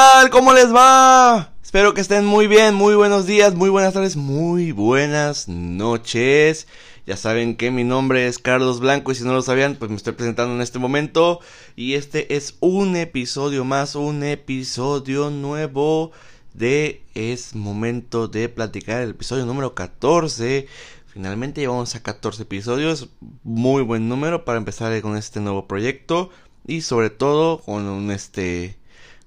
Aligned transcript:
Hola, 0.00 0.12
¿qué 0.12 0.20
tal? 0.22 0.30
¿Cómo 0.30 0.54
les 0.54 0.74
va? 0.74 1.52
Espero 1.62 1.92
que 1.92 2.00
estén 2.00 2.24
muy 2.24 2.46
bien, 2.46 2.74
muy 2.74 2.94
buenos 2.94 3.26
días, 3.26 3.54
muy 3.54 3.68
buenas 3.68 3.92
tardes, 3.92 4.16
muy 4.16 4.72
buenas 4.72 5.46
noches. 5.46 6.66
Ya 7.06 7.18
saben 7.18 7.54
que 7.54 7.70
mi 7.70 7.84
nombre 7.84 8.26
es 8.26 8.38
Carlos 8.38 8.80
Blanco 8.80 9.12
y 9.12 9.14
si 9.14 9.24
no 9.24 9.34
lo 9.34 9.42
sabían, 9.42 9.76
pues 9.76 9.90
me 9.90 9.98
estoy 9.98 10.14
presentando 10.14 10.54
en 10.54 10.62
este 10.62 10.78
momento. 10.78 11.40
Y 11.76 11.94
este 11.94 12.34
es 12.34 12.56
un 12.60 12.96
episodio 12.96 13.66
más, 13.66 13.94
un 13.94 14.22
episodio 14.22 15.28
nuevo 15.28 16.12
de 16.54 17.02
Es 17.14 17.54
Momento 17.54 18.26
de 18.26 18.48
Platicar, 18.48 19.02
el 19.02 19.10
episodio 19.10 19.44
número 19.44 19.74
14. 19.74 20.66
Finalmente 21.08 21.60
llevamos 21.60 21.94
a 21.94 22.02
14 22.02 22.44
episodios, 22.44 23.10
muy 23.42 23.82
buen 23.82 24.08
número 24.08 24.46
para 24.46 24.56
empezar 24.56 24.98
con 25.02 25.18
este 25.18 25.40
nuevo 25.40 25.68
proyecto 25.68 26.30
y 26.66 26.80
sobre 26.80 27.10
todo 27.10 27.58
con 27.58 27.86
un 27.86 28.10
este 28.10 28.79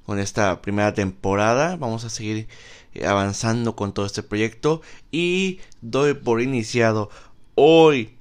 con 0.06 0.20
esta 0.20 0.62
primera 0.62 0.94
temporada. 0.94 1.76
Vamos 1.78 2.04
a 2.04 2.09
seguir 2.09 2.48
eh, 2.94 3.06
avanzando 3.06 3.76
con 3.76 3.94
todo 3.94 4.06
este 4.06 4.23
proyecto 4.23 4.82
y 5.12 5.60
doy 5.82 6.14
por 6.14 6.42
iniciado 6.42 7.10
hoy, 7.56 8.16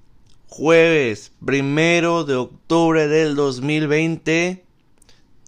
jueves 0.48 1.32
primero 1.44 2.24
de 2.24 2.36
octubre 2.36 3.08
del 3.08 3.34
2020. 3.34 4.64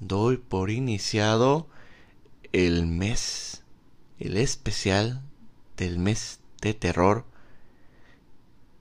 Doy 0.01 0.37
por 0.37 0.71
iniciado 0.71 1.69
el 2.53 2.87
mes, 2.87 3.63
el 4.19 4.37
especial 4.37 5.23
del 5.77 5.98
mes 5.98 6.41
de 6.61 6.75
terror. 6.75 7.25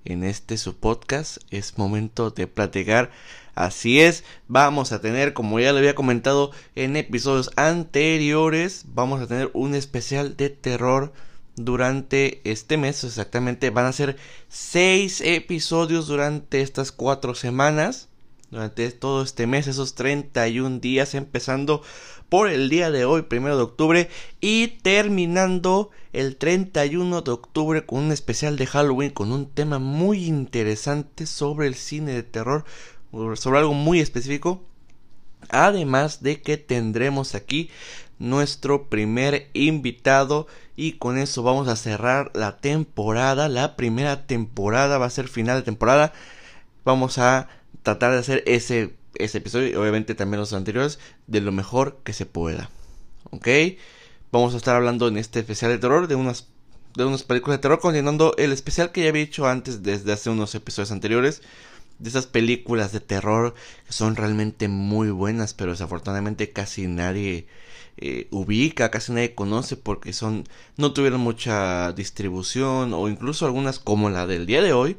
En 0.05 0.23
este 0.23 0.57
su 0.57 0.75
podcast 0.75 1.37
es 1.49 1.77
momento 1.77 2.29
de 2.29 2.47
platicar 2.47 3.09
Así 3.55 4.01
es, 4.01 4.23
vamos 4.47 4.91
a 4.91 5.01
tener, 5.01 5.33
como 5.33 5.59
ya 5.59 5.71
lo 5.73 5.77
había 5.77 5.93
comentado 5.93 6.51
en 6.75 6.95
episodios 6.95 7.51
anteriores, 7.55 8.85
vamos 8.87 9.21
a 9.21 9.27
tener 9.27 9.51
un 9.53 9.75
especial 9.75 10.35
de 10.35 10.49
terror 10.49 11.13
durante 11.55 12.41
este 12.49 12.77
mes. 12.77 13.03
Exactamente, 13.03 13.69
van 13.69 13.85
a 13.85 13.93
ser 13.93 14.17
seis 14.49 15.21
episodios 15.21 16.07
durante 16.07 16.61
estas 16.61 16.91
cuatro 16.91 17.35
semanas. 17.35 18.09
Durante 18.49 18.91
todo 18.91 19.23
este 19.23 19.47
mes, 19.47 19.65
esos 19.65 19.95
31 19.95 20.77
días, 20.79 21.15
empezando 21.15 21.81
por 22.29 22.49
el 22.49 22.69
día 22.69 22.91
de 22.91 23.03
hoy, 23.05 23.23
primero 23.23 23.57
de 23.57 23.63
octubre, 23.63 24.09
y 24.41 24.67
terminando 24.67 25.89
el 26.13 26.35
31 26.35 27.21
de 27.21 27.31
octubre 27.31 27.85
con 27.85 28.05
un 28.05 28.11
especial 28.11 28.57
de 28.57 28.67
Halloween 28.67 29.09
con 29.09 29.31
un 29.31 29.49
tema 29.49 29.79
muy 29.79 30.25
interesante 30.25 31.25
sobre 31.25 31.65
el 31.67 31.73
cine 31.73 32.13
de 32.13 32.21
terror 32.21 32.65
sobre 33.35 33.59
algo 33.59 33.73
muy 33.73 33.99
específico. 33.99 34.61
Además 35.49 36.23
de 36.23 36.41
que 36.41 36.57
tendremos 36.57 37.35
aquí 37.35 37.69
nuestro 38.19 38.85
primer 38.85 39.49
invitado 39.53 40.47
y 40.75 40.93
con 40.93 41.17
eso 41.17 41.43
vamos 41.43 41.67
a 41.67 41.75
cerrar 41.75 42.31
la 42.33 42.57
temporada. 42.57 43.49
La 43.49 43.75
primera 43.75 44.25
temporada 44.25 44.97
va 44.97 45.05
a 45.05 45.11
ser 45.11 45.27
final 45.27 45.57
de 45.57 45.63
temporada. 45.63 46.13
Vamos 46.85 47.17
a 47.17 47.49
tratar 47.83 48.13
de 48.13 48.19
hacer 48.19 48.43
ese, 48.47 48.93
ese 49.15 49.37
episodio 49.37 49.67
y 49.67 49.75
obviamente 49.75 50.15
también 50.15 50.39
los 50.39 50.53
anteriores 50.53 50.99
de 51.27 51.41
lo 51.41 51.51
mejor 51.51 51.99
que 52.03 52.13
se 52.13 52.25
pueda. 52.25 52.69
¿Ok? 53.31 53.47
Vamos 54.31 54.53
a 54.53 54.57
estar 54.57 54.75
hablando 54.75 55.07
en 55.07 55.17
este 55.17 55.39
especial 55.39 55.71
de 55.71 55.77
terror 55.77 56.07
de 56.07 56.15
unas, 56.15 56.47
de 56.95 57.05
unas 57.05 57.23
películas 57.23 57.57
de 57.57 57.61
terror 57.61 57.79
continuando 57.79 58.33
el 58.37 58.51
especial 58.51 58.91
que 58.91 59.03
ya 59.03 59.09
había 59.09 59.21
hecho 59.21 59.47
antes 59.47 59.83
desde 59.83 60.11
hace 60.11 60.29
unos 60.29 60.55
episodios 60.55 60.91
anteriores 60.91 61.41
de 61.99 62.09
esas 62.09 62.27
películas 62.27 62.91
de 62.91 62.99
terror 62.99 63.53
que 63.85 63.93
son 63.93 64.15
realmente 64.15 64.67
muy 64.67 65.09
buenas, 65.11 65.53
pero 65.53 65.71
desafortunadamente 65.71 66.51
casi 66.51 66.87
nadie 66.87 67.47
eh, 67.97 68.27
ubica, 68.31 68.91
casi 68.91 69.11
nadie 69.13 69.35
conoce 69.35 69.77
porque 69.77 70.13
son 70.13 70.45
no 70.77 70.93
tuvieron 70.93 71.21
mucha 71.21 71.93
distribución 71.93 72.93
o 72.93 73.07
incluso 73.09 73.45
algunas 73.45 73.79
como 73.79 74.09
la 74.09 74.27
del 74.27 74.45
día 74.45 74.61
de 74.61 74.73
hoy 74.73 74.97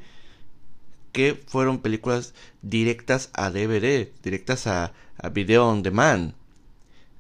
que 1.12 1.41
fueron 1.47 1.81
películas 1.81 2.34
directas 2.62 3.31
a 3.34 3.50
DVD, 3.50 4.10
directas 4.22 4.66
a, 4.66 4.93
a 5.19 5.28
video 5.28 5.69
on 5.69 5.83
demand 5.83 6.34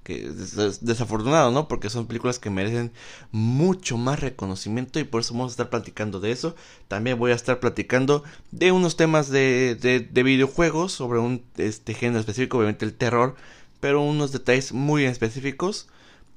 que 0.04 0.26
es 0.26 0.84
desafortunado, 0.84 1.50
¿no? 1.50 1.66
Porque 1.66 1.88
son 1.90 2.06
películas 2.06 2.38
que 2.38 2.50
merecen 2.50 2.92
mucho 3.32 3.96
más 3.96 4.20
reconocimiento 4.20 5.00
y 5.00 5.04
por 5.04 5.22
eso 5.22 5.32
vamos 5.32 5.52
a 5.52 5.54
estar 5.54 5.70
platicando 5.70 6.20
de 6.20 6.30
eso. 6.30 6.54
También 6.88 7.18
voy 7.18 7.32
a 7.32 7.34
estar 7.34 7.58
platicando 7.58 8.22
de 8.52 8.70
unos 8.70 8.96
temas 8.96 9.30
de, 9.30 9.74
de, 9.74 10.22
videojuegos 10.22 10.92
sobre 10.92 11.18
un 11.18 11.42
este 11.56 11.94
género 11.94 12.20
específico, 12.20 12.58
obviamente 12.58 12.84
el 12.84 12.94
terror, 12.94 13.34
pero 13.80 14.02
unos 14.02 14.30
detalles 14.30 14.72
muy 14.72 15.04
específicos. 15.04 15.88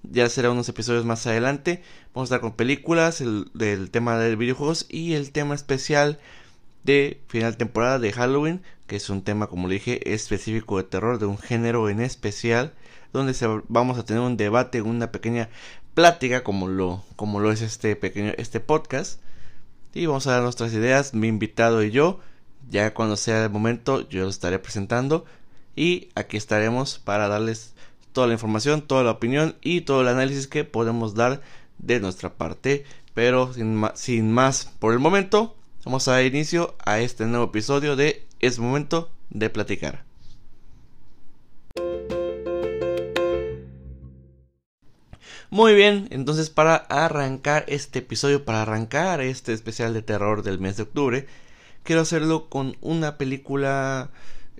Ya 0.03 0.29
será 0.29 0.51
unos 0.51 0.69
episodios 0.69 1.06
más 1.06 1.27
adelante. 1.27 1.83
Vamos 2.13 2.31
a 2.31 2.35
estar 2.35 2.41
con 2.41 2.56
películas, 2.56 3.19
el 3.19 3.51
del 3.53 3.91
tema 3.91 4.17
de 4.17 4.35
videojuegos 4.38 4.85
y 4.89 5.13
el 5.13 5.31
tema 5.31 5.56
especial 5.56 6.19
de 6.83 7.22
final 7.27 7.57
temporada 7.57 8.00
de 8.00 8.13
Halloween, 8.13 8.61
que 8.88 8.95
es 8.95 9.09
un 9.09 9.23
tema, 9.23 9.47
como 9.47 9.67
le 9.67 9.75
dije, 9.75 10.13
específico 10.13 10.77
de 10.77 10.83
terror, 10.85 11.19
de 11.19 11.25
un 11.25 11.38
género 11.38 11.89
en 11.89 12.00
especial 12.00 12.73
donde 13.13 13.34
se, 13.34 13.47
vamos 13.68 13.97
a 13.97 14.06
tener 14.06 14.22
un 14.22 14.38
debate, 14.38 14.81
una 14.81 15.12
pequeña 15.12 15.50
plática 15.94 16.44
como 16.44 16.68
lo, 16.68 17.03
como 17.16 17.40
lo 17.40 17.51
es 17.51 17.62
este 17.62 17.95
pequeño, 17.95 18.34
este 18.38 18.59
podcast. 18.59 19.19
Y 19.94 20.06
vamos 20.06 20.28
a 20.28 20.34
dar 20.34 20.44
nuestras 20.44 20.73
ideas, 20.73 21.13
mi 21.13 21.28
invitado 21.28 21.84
y 21.84 21.91
yo. 21.91 22.19
Ya 22.69 22.94
cuando 22.94 23.16
sea 23.16 23.45
el 23.45 23.50
momento, 23.50 24.07
yo 24.09 24.23
lo 24.23 24.29
estaré 24.29 24.59
presentando. 24.59 25.25
Y 25.75 26.09
aquí 26.16 26.38
estaremos 26.38 27.00
para 27.00 27.28
darles 27.28 27.73
toda 28.12 28.28
la 28.28 28.34
información, 28.34 28.81
toda 28.81 29.03
la 29.03 29.12
opinión 29.12 29.56
y 29.62 29.81
todo 29.81 30.01
el 30.01 30.07
análisis 30.07 30.47
que 30.47 30.63
podemos 30.63 31.16
dar 31.16 31.41
de 31.78 32.00
nuestra 32.00 32.34
parte. 32.34 32.85
Pero 33.13 33.53
sin, 33.53 33.84
sin 33.95 34.31
más 34.31 34.72
por 34.79 34.94
el 34.94 35.00
momento, 35.00 35.56
vamos 35.85 36.07
a 36.07 36.13
dar 36.13 36.25
inicio 36.25 36.75
a 36.85 37.00
este 37.00 37.25
nuevo 37.25 37.45
episodio 37.45 37.95
de 37.95 38.25
Es 38.39 38.59
Momento 38.59 39.09
de 39.29 39.50
Platicar. 39.50 40.06
Muy 45.49 45.75
bien, 45.75 46.07
entonces 46.11 46.49
para 46.49 46.75
arrancar 46.75 47.63
este 47.69 47.99
episodio, 47.99 48.43
para 48.43 48.63
arrancar 48.63 49.21
este 49.21 49.53
especial 49.53 49.93
de 49.93 50.01
terror 50.01 50.43
del 50.43 50.59
mes 50.59 50.75
de 50.75 50.83
octubre, 50.83 51.25
quiero 51.83 52.01
hacerlo 52.01 52.49
con 52.49 52.75
una 52.81 53.17
película 53.17 54.09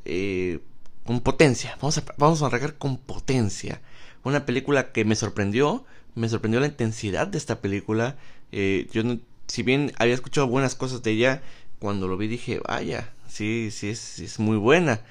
eh, 0.06 0.60
con 1.06 1.20
potencia. 1.22 1.78
Vamos 1.82 1.98
a, 1.98 2.04
vamos 2.18 2.42
a 2.42 2.46
arrancar 2.46 2.76
con 2.78 2.98
potencia. 2.98 3.82
Una 4.24 4.46
película 4.46 4.94
que 4.94 5.04
me 5.04 5.16
sorprendió, 5.18 5.86
me 6.16 6.30
sorprendió 6.30 6.62
la 6.62 6.68
intensidad 6.68 7.28
de 7.28 7.38
esta 7.38 7.60
película. 7.60 8.16
Eh, 8.54 8.88
yo, 8.94 9.04
si 9.48 9.64
bien 9.64 9.92
había 9.98 10.14
escuchado 10.16 10.48
buenas 10.48 10.76
cosas 10.76 11.04
de 11.04 11.12
ella, 11.12 11.42
cuando 11.80 12.08
lo 12.08 12.16
vi 12.16 12.28
dije, 12.28 12.62
vaya, 12.66 13.14
sí, 13.28 13.72
sí 13.72 13.90
es, 13.90 14.20
es 14.20 14.40
muy 14.40 14.58
buena. 14.58 15.02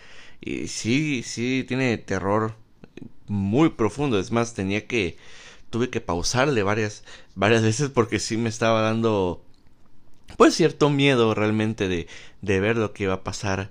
Y 0.41 0.69
sí, 0.69 1.23
sí, 1.23 1.65
tiene 1.69 1.99
terror 1.99 2.55
muy 3.27 3.71
profundo. 3.71 4.19
Es 4.19 4.31
más, 4.33 4.55
tenía 4.55 4.87
que 4.87 5.19
tuve 5.71 5.91
que 5.91 6.01
pausarle 6.01 6.63
varias, 6.63 7.05
varias 7.35 7.63
veces 7.63 7.91
porque 7.91 8.19
sí 8.19 8.37
me 8.37 8.49
estaba 8.49 8.81
dando 8.81 9.43
pues 10.37 10.55
cierto 10.55 10.91
miedo 10.91 11.35
realmente 11.35 11.89
de, 11.89 12.09
de 12.43 12.61
ver 12.61 12.77
lo 12.77 12.93
que 12.93 13.05
iba 13.05 13.15
a 13.15 13.25
pasar 13.25 13.71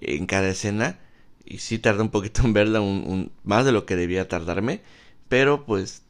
en 0.00 0.26
cada 0.26 0.48
escena. 0.48 0.98
Y 1.44 1.58
sí 1.58 1.78
tardé 1.78 2.02
un 2.02 2.10
poquito 2.10 2.42
en 2.42 2.52
verla 2.52 2.80
un, 2.80 3.30
más 3.44 3.64
de 3.64 3.72
lo 3.72 3.86
que 3.86 3.96
debía 3.96 4.28
tardarme. 4.28 4.82
Pero 5.28 5.64
pues 5.64 6.02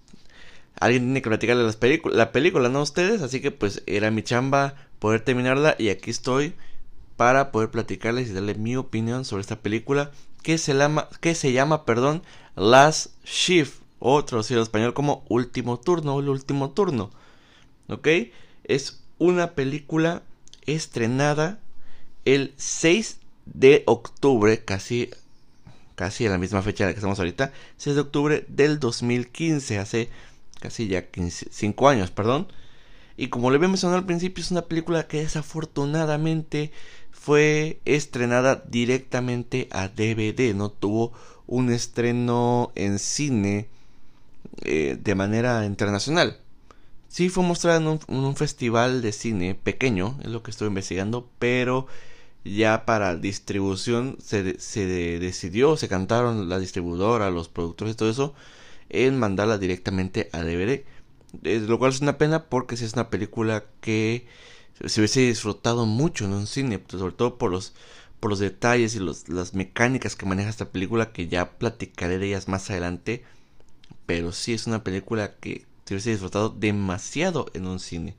alguien 0.78 1.04
tiene 1.04 1.22
que 1.22 1.28
platicarle 1.28 1.64
las 1.64 1.78
la 2.12 2.32
película 2.32 2.68
no 2.68 2.82
ustedes. 2.82 3.22
Así 3.22 3.40
que 3.40 3.50
pues 3.50 3.82
era 3.86 4.10
mi 4.10 4.22
chamba 4.22 4.74
poder 4.98 5.20
terminarla 5.20 5.76
y 5.78 5.88
aquí 5.88 6.10
estoy 6.10 6.54
para 7.16 7.52
poder 7.52 7.70
platicarles 7.70 8.28
y 8.28 8.32
darle 8.32 8.54
mi 8.54 8.76
opinión 8.76 9.24
sobre 9.24 9.42
esta 9.42 9.60
película 9.60 10.10
que 10.42 10.58
se 10.58 10.74
llama 10.74 11.08
que 11.20 11.34
se 11.34 11.52
llama 11.52 11.84
perdón 11.84 12.22
Last 12.56 13.12
Shift 13.24 13.83
o 13.98 14.24
traducido 14.24 14.62
español 14.62 14.94
como 14.94 15.24
Último 15.28 15.78
Turno 15.78 16.14
o 16.14 16.20
El 16.20 16.28
Último 16.28 16.70
Turno. 16.70 17.10
¿Ok? 17.88 18.08
Es 18.64 19.02
una 19.18 19.52
película 19.52 20.22
estrenada 20.66 21.58
el 22.24 22.54
6 22.56 23.18
de 23.46 23.82
octubre, 23.86 24.64
casi, 24.64 25.10
casi 25.94 26.26
a 26.26 26.30
la 26.30 26.38
misma 26.38 26.62
fecha 26.62 26.84
de 26.84 26.90
la 26.90 26.94
que 26.94 26.98
estamos 26.98 27.18
ahorita, 27.18 27.52
6 27.76 27.96
de 27.96 28.02
octubre 28.02 28.44
del 28.48 28.80
2015, 28.80 29.78
hace 29.78 30.08
casi 30.60 30.88
ya 30.88 31.04
5 31.50 31.88
años, 31.88 32.10
perdón. 32.10 32.48
Y 33.16 33.28
como 33.28 33.50
le 33.50 33.56
había 33.56 33.68
mencionado 33.68 33.98
al 33.98 34.06
principio, 34.06 34.42
es 34.42 34.50
una 34.50 34.62
película 34.62 35.06
que 35.06 35.18
desafortunadamente 35.18 36.72
fue 37.12 37.80
estrenada 37.84 38.64
directamente 38.68 39.68
a 39.70 39.88
DVD, 39.88 40.54
no 40.54 40.70
tuvo 40.70 41.12
un 41.46 41.70
estreno 41.70 42.72
en 42.74 42.98
cine 42.98 43.68
eh, 44.62 44.98
de 45.00 45.14
manera 45.14 45.64
internacional. 45.66 46.38
Sí 47.08 47.28
fue 47.28 47.44
mostrada 47.44 47.78
en 47.78 48.00
un, 48.08 48.36
festival 48.36 49.00
de 49.02 49.12
cine 49.12 49.54
pequeño, 49.54 50.18
es 50.22 50.28
lo 50.28 50.42
que 50.42 50.50
estoy 50.50 50.68
investigando, 50.68 51.30
pero 51.38 51.86
ya 52.44 52.84
para 52.86 53.16
distribución 53.16 54.16
se, 54.20 54.58
se 54.58 54.86
decidió, 55.20 55.76
se 55.76 55.88
cantaron 55.88 56.48
la 56.48 56.58
distribuidora, 56.58 57.30
los 57.30 57.48
productores 57.48 57.94
y 57.94 57.96
todo 57.96 58.10
eso, 58.10 58.34
en 58.90 59.18
mandarla 59.18 59.58
directamente 59.58 60.28
a 60.32 60.42
DVD. 60.42 60.84
lo 61.42 61.78
cual 61.78 61.92
es 61.92 62.00
una 62.00 62.18
pena 62.18 62.46
porque 62.46 62.76
si 62.76 62.84
es 62.84 62.94
una 62.94 63.10
película 63.10 63.64
que 63.80 64.26
se 64.84 65.00
hubiese 65.00 65.20
disfrutado 65.20 65.86
mucho 65.86 66.24
en 66.24 66.32
un 66.32 66.46
cine, 66.46 66.82
sobre 66.88 67.14
todo 67.14 67.38
por 67.38 67.50
los, 67.50 67.74
por 68.20 68.30
los 68.30 68.38
detalles 68.38 68.94
y 68.94 68.98
los, 68.98 69.28
las 69.28 69.54
mecánicas 69.54 70.16
que 70.16 70.26
maneja 70.26 70.50
esta 70.50 70.70
película, 70.70 71.12
que 71.12 71.28
ya 71.28 71.58
platicaré 71.58 72.18
de 72.18 72.26
ellas 72.28 72.48
más 72.48 72.70
adelante. 72.70 73.24
Pero 74.06 74.32
sí 74.32 74.52
es 74.52 74.66
una 74.66 74.84
película 74.84 75.34
que 75.36 75.66
se 75.84 75.94
hubiese 75.94 76.10
disfrutado 76.10 76.50
demasiado 76.50 77.46
en 77.54 77.66
un 77.66 77.80
cine. 77.80 78.14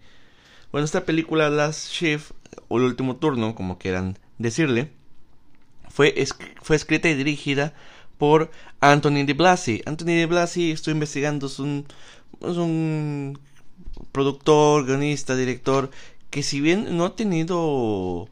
Bueno, 0.71 0.85
esta 0.85 1.05
película 1.05 1.49
Last 1.49 1.91
Shift, 1.91 2.31
o 2.67 2.77
El 2.77 2.85
Último 2.85 3.17
Turno, 3.17 3.55
como 3.55 3.77
quieran 3.77 4.17
decirle, 4.37 4.91
fue, 5.89 6.13
fue 6.61 6.75
escrita 6.75 7.09
y 7.09 7.15
dirigida 7.15 7.73
por 8.17 8.51
Anthony 8.81 9.25
de 9.25 9.33
Blasi. 9.33 9.81
Anthony 9.85 10.17
de 10.17 10.25
Blasi, 10.25 10.71
estoy 10.71 10.93
investigando, 10.93 11.47
es 11.47 11.59
un, 11.59 11.85
es 12.41 12.57
un 12.57 13.39
productor, 14.11 14.85
guionista, 14.85 15.35
director, 15.35 15.89
que 16.29 16.43
si 16.43 16.59
bien 16.59 16.97
no 16.97 17.05
ha 17.05 17.15
tenido 17.15 18.27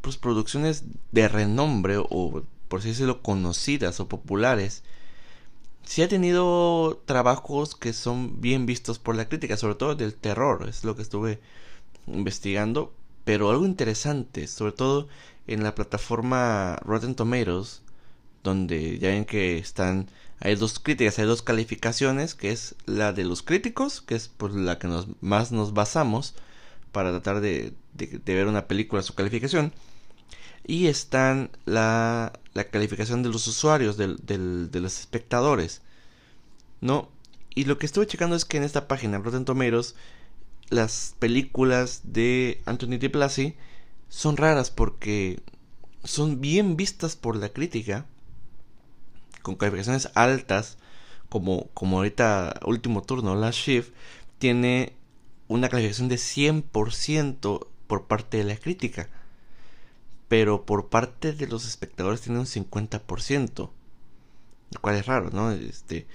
pues, 0.00 0.16
producciones 0.16 0.84
de 1.12 1.28
renombre 1.28 1.96
o 1.98 2.42
por 2.68 2.80
así 2.80 2.88
decirlo 2.88 3.22
conocidas 3.22 4.00
o 4.00 4.08
populares, 4.08 4.82
sí 5.86 6.02
ha 6.02 6.08
tenido 6.08 7.02
trabajos 7.06 7.74
que 7.74 7.92
son 7.92 8.40
bien 8.40 8.66
vistos 8.66 8.98
por 8.98 9.16
la 9.16 9.28
crítica, 9.28 9.56
sobre 9.56 9.74
todo 9.76 9.94
del 9.94 10.14
terror, 10.14 10.68
es 10.68 10.84
lo 10.84 10.96
que 10.96 11.02
estuve 11.02 11.40
investigando, 12.06 12.92
pero 13.24 13.50
algo 13.50 13.66
interesante, 13.66 14.46
sobre 14.46 14.72
todo 14.72 15.08
en 15.46 15.62
la 15.62 15.74
plataforma 15.74 16.76
Rotten 16.84 17.14
Tomatoes, 17.14 17.82
donde 18.42 18.98
ya 18.98 19.08
ven 19.08 19.24
que 19.24 19.58
están 19.58 20.08
hay 20.40 20.56
dos 20.56 20.78
críticas, 20.78 21.18
hay 21.18 21.24
dos 21.26 21.42
calificaciones, 21.42 22.34
que 22.34 22.50
es 22.50 22.74
la 22.86 23.12
de 23.12 23.24
los 23.24 23.42
críticos, 23.42 24.02
que 24.02 24.14
es 24.14 24.28
por 24.28 24.52
la 24.54 24.78
que 24.78 24.88
nos, 24.88 25.06
más 25.22 25.52
nos 25.52 25.72
basamos 25.72 26.34
para 26.92 27.10
tratar 27.10 27.40
de, 27.40 27.72
de, 27.94 28.34
ver 28.34 28.46
una 28.46 28.66
película, 28.66 29.02
su 29.02 29.14
calificación, 29.14 29.72
y 30.66 30.86
están 30.86 31.50
la, 31.64 32.32
la 32.54 32.64
calificación 32.64 33.22
de 33.22 33.28
los 33.28 33.46
usuarios, 33.46 33.96
del, 33.96 34.16
del, 34.24 34.70
de 34.70 34.80
los 34.80 34.98
espectadores, 34.98 35.82
¿no? 36.80 37.08
Y 37.54 37.64
lo 37.64 37.78
que 37.78 37.86
estuve 37.86 38.06
checando 38.06 38.34
es 38.34 38.44
que 38.44 38.56
en 38.56 38.64
esta 38.64 38.88
página, 38.88 39.18
Rotten 39.18 39.44
Tomatoes, 39.44 39.94
las 40.70 41.14
películas 41.18 42.00
de 42.04 42.62
Anthony 42.64 42.98
de 42.98 43.08
Blasi 43.08 43.54
son 44.08 44.36
raras 44.36 44.70
porque 44.70 45.40
son 46.02 46.40
bien 46.40 46.76
vistas 46.76 47.16
por 47.16 47.36
la 47.36 47.50
crítica, 47.50 48.06
con 49.42 49.56
calificaciones 49.56 50.10
altas, 50.14 50.78
como, 51.28 51.68
como 51.74 51.98
ahorita 51.98 52.60
último 52.64 53.02
turno, 53.02 53.34
Last 53.34 53.58
Shift, 53.58 53.92
tiene 54.38 54.94
una 55.48 55.68
calificación 55.68 56.08
de 56.08 56.16
100% 56.16 57.66
por 57.86 58.06
parte 58.06 58.38
de 58.38 58.44
la 58.44 58.56
crítica, 58.56 59.08
pero 60.34 60.66
por 60.66 60.88
parte 60.88 61.32
de 61.32 61.46
los 61.46 61.64
espectadores 61.64 62.22
tiene 62.22 62.40
un 62.40 62.46
50%, 62.46 63.56
lo 63.56 64.80
cual 64.80 64.96
es 64.96 65.06
raro, 65.06 65.30
¿no? 65.30 65.52
Este, 65.52 66.08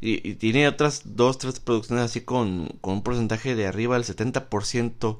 y, 0.00 0.34
tiene 0.34 0.66
otras 0.66 1.02
dos, 1.04 1.38
tres 1.38 1.60
producciones 1.60 2.06
así 2.06 2.22
con, 2.22 2.76
con 2.80 2.94
un 2.94 3.02
porcentaje 3.04 3.54
de 3.54 3.68
arriba 3.68 3.94
del 3.94 4.04
70% 4.04 5.18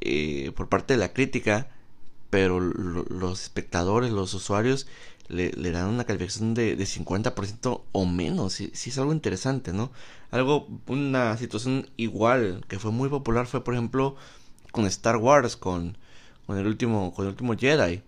eh, 0.00 0.50
por 0.56 0.68
parte 0.68 0.94
de 0.94 0.98
la 0.98 1.12
crítica, 1.12 1.68
pero 2.30 2.58
los 2.58 3.42
espectadores, 3.42 4.10
los 4.10 4.34
usuarios, 4.34 4.88
le, 5.28 5.52
le 5.52 5.70
dan 5.70 5.86
una 5.86 6.02
calificación 6.02 6.54
de, 6.54 6.74
de 6.74 6.84
50% 6.84 7.82
o 7.92 8.06
menos. 8.06 8.54
Si 8.54 8.72
sí, 8.74 8.90
es 8.90 8.98
algo 8.98 9.12
interesante, 9.12 9.72
¿no? 9.72 9.92
Algo, 10.32 10.66
una 10.88 11.36
situación 11.36 11.88
igual 11.96 12.64
que 12.66 12.80
fue 12.80 12.90
muy 12.90 13.08
popular 13.08 13.46
fue, 13.46 13.62
por 13.62 13.74
ejemplo, 13.74 14.16
con 14.72 14.84
Star 14.86 15.18
Wars, 15.18 15.56
con, 15.56 15.96
con, 16.48 16.56
el, 16.56 16.66
último, 16.66 17.12
con 17.12 17.26
el 17.26 17.32
último 17.32 17.54
Jedi. 17.54 18.00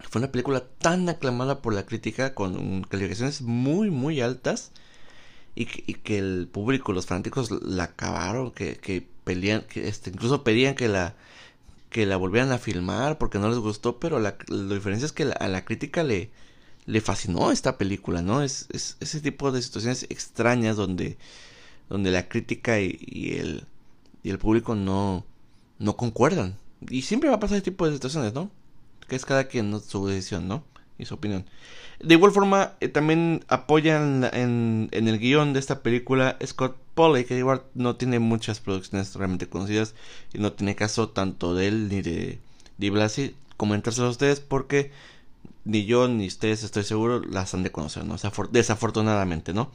Fue 0.00 0.18
una 0.18 0.32
película 0.32 0.64
tan 0.80 1.08
aclamada 1.08 1.62
por 1.62 1.72
la 1.72 1.86
crítica, 1.86 2.34
con 2.34 2.82
calificaciones 2.82 3.40
muy, 3.42 3.88
muy 3.88 4.20
altas. 4.20 4.72
Y 5.54 5.66
que, 5.66 5.84
y 5.86 6.16
el 6.16 6.48
público, 6.50 6.92
los 6.92 7.06
fanáticos 7.06 7.52
la 7.52 7.84
acabaron, 7.84 8.50
que, 8.50 8.78
que 8.78 9.06
pelean, 9.22 9.62
que 9.62 9.86
este, 9.86 10.10
incluso 10.10 10.42
pedían 10.42 10.74
que 10.74 10.88
la, 10.88 11.14
que 11.88 12.04
la 12.04 12.16
volvieran 12.16 12.50
a 12.50 12.58
filmar 12.58 13.16
porque 13.16 13.38
no 13.38 13.48
les 13.48 13.58
gustó, 13.58 14.00
pero 14.00 14.18
la, 14.18 14.36
diferencia 14.48 15.06
es 15.06 15.12
que 15.12 15.22
a 15.22 15.46
la 15.46 15.64
crítica 15.64 16.02
le, 16.02 16.30
le 16.86 17.00
fascinó 17.00 17.52
esta 17.52 17.78
película, 17.78 18.22
¿no? 18.22 18.42
Es, 18.42 18.66
es, 18.72 18.96
ese 18.98 19.20
tipo 19.20 19.52
de 19.52 19.62
situaciones 19.62 20.04
extrañas 20.10 20.76
donde, 20.76 21.16
donde 21.88 22.10
la 22.10 22.28
crítica 22.28 22.80
y, 22.80 23.36
el, 23.38 23.66
y 24.24 24.30
el 24.30 24.38
público 24.40 24.74
no, 24.74 25.24
no 25.78 25.96
concuerdan. 25.96 26.56
Y 26.88 27.02
siempre 27.02 27.28
va 27.28 27.36
a 27.36 27.40
pasar 27.40 27.56
ese 27.56 27.64
tipo 27.64 27.86
de 27.86 27.92
situaciones, 27.92 28.32
¿no? 28.32 28.50
Que 29.08 29.16
es 29.16 29.24
cada 29.24 29.44
quien 29.44 29.78
su 29.80 30.06
decisión, 30.06 30.48
¿no? 30.48 30.64
Y 30.98 31.04
su 31.04 31.14
opinión. 31.14 31.46
De 32.00 32.14
igual 32.14 32.32
forma, 32.32 32.74
eh, 32.80 32.88
también 32.88 33.44
apoyan 33.48 34.28
en, 34.32 34.88
el 34.92 35.18
guion 35.18 35.52
de 35.52 35.60
esta 35.60 35.82
película 35.82 36.38
Scott 36.44 36.76
Polley, 36.94 37.24
que 37.24 37.36
igual 37.36 37.62
no 37.74 37.96
tiene 37.96 38.18
muchas 38.18 38.60
producciones 38.60 39.14
realmente 39.14 39.48
conocidas 39.48 39.94
y 40.32 40.38
no 40.38 40.52
tiene 40.52 40.76
caso 40.76 41.10
tanto 41.10 41.54
de 41.54 41.68
él 41.68 41.88
ni 41.88 42.00
de 42.00 42.38
Di 42.78 42.90
Blasi 42.90 43.34
comentárselo 43.58 44.06
a 44.06 44.10
ustedes 44.10 44.40
porque 44.40 44.90
ni 45.64 45.84
yo 45.84 46.08
ni 46.08 46.26
ustedes 46.26 46.64
estoy 46.64 46.84
seguro 46.84 47.20
las 47.20 47.52
han 47.52 47.62
de 47.62 47.70
conocer, 47.70 48.04
¿no? 48.06 48.16
Desafortunadamente, 48.50 49.52
¿no? 49.52 49.70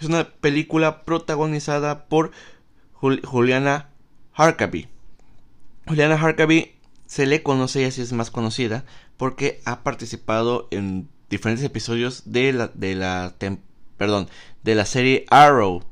Es 0.00 0.06
una 0.06 0.30
película 0.30 1.02
protagonizada 1.02 2.06
por 2.06 2.30
Juliana 2.94 3.90
Harkaby. 4.32 4.88
Juliana 5.90 6.14
Harkaby 6.14 6.70
se 7.06 7.26
le 7.26 7.42
conoce 7.42 7.82
y 7.82 7.84
así 7.84 8.00
es 8.00 8.12
más 8.12 8.30
conocida 8.30 8.84
porque 9.16 9.60
ha 9.64 9.82
participado 9.82 10.68
en 10.70 11.08
diferentes 11.28 11.66
episodios 11.66 12.22
de 12.26 12.52
la 12.52 12.68
de 12.68 12.94
la 12.94 13.34
perdón, 13.96 14.28
de 14.62 14.76
la 14.76 14.86
serie 14.86 15.26
Arrow, 15.30 15.82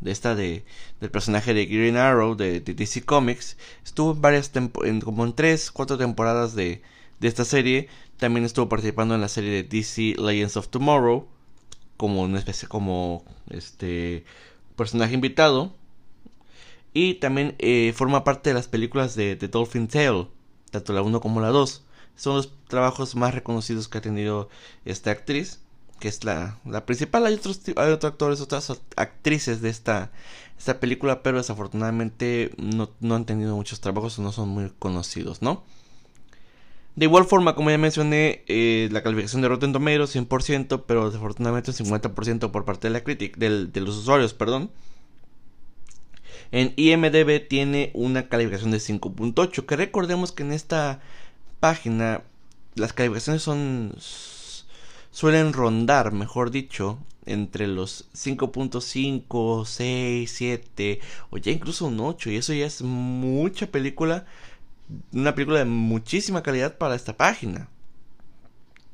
de 0.00 0.10
esta 0.10 0.34
de 0.34 0.64
del 1.00 1.10
personaje 1.10 1.52
de 1.52 1.66
Green 1.66 1.98
Arrow 1.98 2.34
de, 2.34 2.60
DC 2.60 3.02
Comics, 3.02 3.58
estuvo 3.84 4.12
en 4.12 4.22
varias 4.22 4.50
en, 4.54 5.02
como 5.02 5.26
en 5.26 5.34
tres, 5.34 5.70
cuatro 5.70 5.98
temporadas 5.98 6.54
de 6.54 6.80
de 7.20 7.28
esta 7.28 7.44
serie, 7.44 7.88
también 8.16 8.46
estuvo 8.46 8.70
participando 8.70 9.14
en 9.14 9.20
la 9.20 9.28
serie 9.28 9.50
de 9.50 9.64
DC 9.64 10.14
Legends 10.18 10.56
of 10.56 10.68
Tomorrow 10.68 11.28
como 11.98 12.22
una 12.22 12.38
especie 12.38 12.68
como 12.68 13.22
este 13.50 14.24
personaje 14.76 15.12
invitado 15.12 15.74
y 16.96 17.16
también 17.16 17.56
eh, 17.58 17.92
forma 17.94 18.24
parte 18.24 18.48
de 18.48 18.54
las 18.54 18.68
películas 18.68 19.14
de, 19.14 19.36
The 19.36 19.48
Dolphin 19.48 19.86
Tale, 19.86 20.28
tanto 20.70 20.94
la 20.94 21.02
1 21.02 21.20
como 21.20 21.42
la 21.42 21.48
2 21.48 21.84
son 22.14 22.36
los 22.36 22.54
trabajos 22.68 23.14
más 23.16 23.34
reconocidos 23.34 23.86
que 23.86 23.98
ha 23.98 24.00
tenido 24.00 24.48
esta 24.86 25.10
actriz, 25.10 25.60
que 26.00 26.08
es 26.08 26.24
la, 26.24 26.58
la 26.64 26.86
principal. 26.86 27.26
Hay 27.26 27.34
otros, 27.34 27.60
hay 27.76 27.92
otros 27.92 28.12
actores, 28.12 28.40
otras 28.40 28.80
actrices 28.96 29.60
de 29.60 29.68
esta, 29.68 30.10
esta 30.58 30.80
película, 30.80 31.22
pero 31.22 31.36
desafortunadamente 31.36 32.54
no, 32.56 32.88
no 33.00 33.14
han 33.14 33.26
tenido 33.26 33.54
muchos 33.56 33.82
trabajos 33.82 34.18
o 34.18 34.22
no 34.22 34.32
son 34.32 34.48
muy 34.48 34.72
conocidos, 34.78 35.42
¿no? 35.42 35.64
De 36.94 37.04
igual 37.04 37.26
forma, 37.26 37.54
como 37.54 37.70
ya 37.70 37.76
mencioné, 37.76 38.42
eh, 38.48 38.88
la 38.90 39.02
calificación 39.02 39.42
de 39.42 39.48
Rotten 39.48 39.74
Tomatoes 39.74 40.16
100%, 40.16 40.84
pero 40.86 41.04
desafortunadamente 41.04 41.72
un 41.72 41.76
50% 41.76 42.50
por 42.50 42.64
parte 42.64 42.88
de 42.88 42.94
la 42.94 43.04
crítica, 43.04 43.38
de 43.38 43.80
los 43.82 43.98
usuarios, 43.98 44.32
perdón. 44.32 44.70
En 46.52 46.72
IMDB 46.76 47.46
tiene 47.48 47.90
una 47.94 48.28
calificación 48.28 48.70
de 48.70 48.78
5.8, 48.78 49.66
que 49.66 49.76
recordemos 49.76 50.32
que 50.32 50.42
en 50.42 50.52
esta 50.52 51.00
página 51.60 52.22
las 52.74 52.92
calificaciones 52.92 53.42
son 53.42 53.94
suelen 55.10 55.54
rondar, 55.54 56.12
mejor 56.12 56.50
dicho, 56.50 56.98
entre 57.24 57.66
los 57.66 58.06
5.5, 58.12 59.64
6, 59.64 60.30
7 60.30 61.00
o 61.30 61.38
ya 61.38 61.52
incluso 61.52 61.86
un 61.86 61.98
8 62.00 62.30
y 62.30 62.36
eso 62.36 62.52
ya 62.52 62.66
es 62.66 62.82
mucha 62.82 63.66
película, 63.66 64.26
una 65.12 65.34
película 65.34 65.60
de 65.60 65.64
muchísima 65.64 66.42
calidad 66.42 66.78
para 66.78 66.94
esta 66.94 67.16
página. 67.16 67.68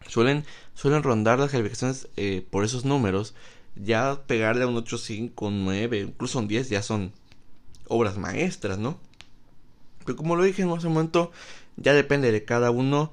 Suelen, 0.06 0.44
suelen 0.75 1.02
rondar 1.02 1.38
las 1.38 1.50
calificaciones 1.50 2.09
eh, 2.16 2.47
por 2.50 2.64
esos 2.64 2.85
números, 2.85 3.35
ya 3.76 4.23
pegarle 4.26 4.64
a 4.64 4.68
un 4.68 4.76
8, 4.76 4.99
5, 4.99 5.50
9, 5.50 6.00
incluso 6.00 6.38
un 6.38 6.49
10 6.49 6.71
ya 6.71 6.82
son 6.82 7.12
obras 7.92 8.16
maestras, 8.18 8.78
¿no? 8.78 8.99
Pero 10.04 10.16
como 10.16 10.37
lo 10.37 10.44
dije 10.44 10.62
en 10.62 10.70
ese 10.70 10.88
momento, 10.88 11.30
ya 11.76 11.92
depende 11.94 12.32
de 12.32 12.44
cada 12.44 12.70
uno, 12.70 13.12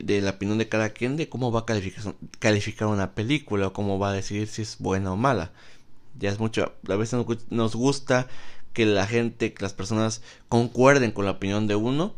de 0.00 0.20
la 0.22 0.30
opinión 0.32 0.58
de 0.58 0.68
cada 0.68 0.90
quien, 0.90 1.16
de 1.16 1.28
cómo 1.28 1.52
va 1.52 1.60
a 1.60 1.66
calificar, 1.66 2.14
calificar 2.38 2.88
una 2.88 3.14
película 3.14 3.68
o 3.68 3.72
cómo 3.72 3.98
va 3.98 4.10
a 4.10 4.12
decidir 4.12 4.48
si 4.48 4.62
es 4.62 4.76
buena 4.78 5.12
o 5.12 5.16
mala. 5.16 5.52
Ya 6.18 6.30
es 6.30 6.38
mucho, 6.38 6.74
a 6.88 6.96
veces 6.96 7.18
nos 7.50 7.74
gusta 7.76 8.28
que 8.72 8.86
la 8.86 9.06
gente, 9.06 9.52
que 9.54 9.62
las 9.62 9.74
personas 9.74 10.22
concuerden 10.48 11.12
con 11.12 11.24
la 11.26 11.32
opinión 11.32 11.66
de 11.66 11.74
uno 11.76 12.14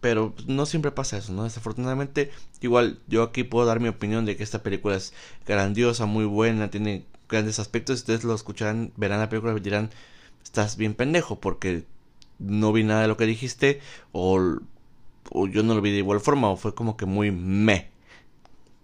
Pero 0.00 0.34
no 0.46 0.66
siempre 0.66 0.92
pasa 0.92 1.18
eso, 1.18 1.32
¿no? 1.32 1.44
Desafortunadamente, 1.44 2.30
igual 2.60 3.00
yo 3.06 3.22
aquí 3.22 3.44
puedo 3.44 3.66
dar 3.66 3.80
mi 3.80 3.88
opinión 3.88 4.24
de 4.24 4.36
que 4.36 4.42
esta 4.42 4.62
película 4.62 4.96
es 4.96 5.12
grandiosa, 5.46 6.06
muy 6.06 6.24
buena, 6.24 6.70
tiene 6.70 7.04
grandes 7.28 7.58
aspectos. 7.58 8.00
Ustedes 8.00 8.24
lo 8.24 8.34
escucharán, 8.34 8.92
verán 8.96 9.20
la 9.20 9.28
película 9.28 9.54
y 9.56 9.60
dirán, 9.60 9.90
estás 10.42 10.76
bien 10.76 10.94
pendejo 10.94 11.40
porque 11.40 11.84
no 12.38 12.72
vi 12.72 12.84
nada 12.84 13.02
de 13.02 13.08
lo 13.08 13.16
que 13.16 13.26
dijiste 13.26 13.80
o, 14.12 14.58
o 15.30 15.46
yo 15.46 15.62
no 15.62 15.74
lo 15.74 15.80
vi 15.80 15.90
de 15.90 15.98
igual 15.98 16.20
forma 16.20 16.50
o 16.50 16.56
fue 16.56 16.74
como 16.74 16.96
que 16.96 17.06
muy 17.06 17.30
me. 17.30 17.90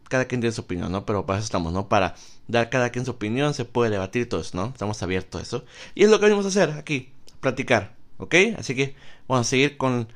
Cada 0.09 0.27
quien 0.27 0.41
tiene 0.41 0.55
su 0.55 0.61
opinión, 0.61 0.93
¿no? 0.93 1.05
Pero 1.05 1.27
para 1.27 1.41
eso 1.41 1.47
estamos, 1.47 1.73
¿no? 1.73 1.89
Para 1.89 2.15
dar 2.47 2.71
cada 2.71 2.91
quien 2.91 3.05
su 3.05 3.11
opinión, 3.11 3.55
se 3.55 3.65
puede 3.65 3.91
debatir 3.91 4.29
todo 4.29 4.41
eso, 4.41 4.57
¿no? 4.57 4.67
Estamos 4.67 5.03
abiertos 5.03 5.41
a 5.41 5.43
eso. 5.43 5.65
Y 5.97 6.05
es 6.05 6.11
lo 6.11 6.21
que 6.21 6.27
venimos 6.27 6.45
a 6.45 6.49
hacer 6.49 6.71
aquí, 6.73 7.11
platicar, 7.41 7.97
¿ok? 8.19 8.35
Así 8.57 8.77
que 8.77 8.95
vamos 9.27 9.47
a 9.47 9.51
seguir 9.51 9.77
con, 9.77 10.09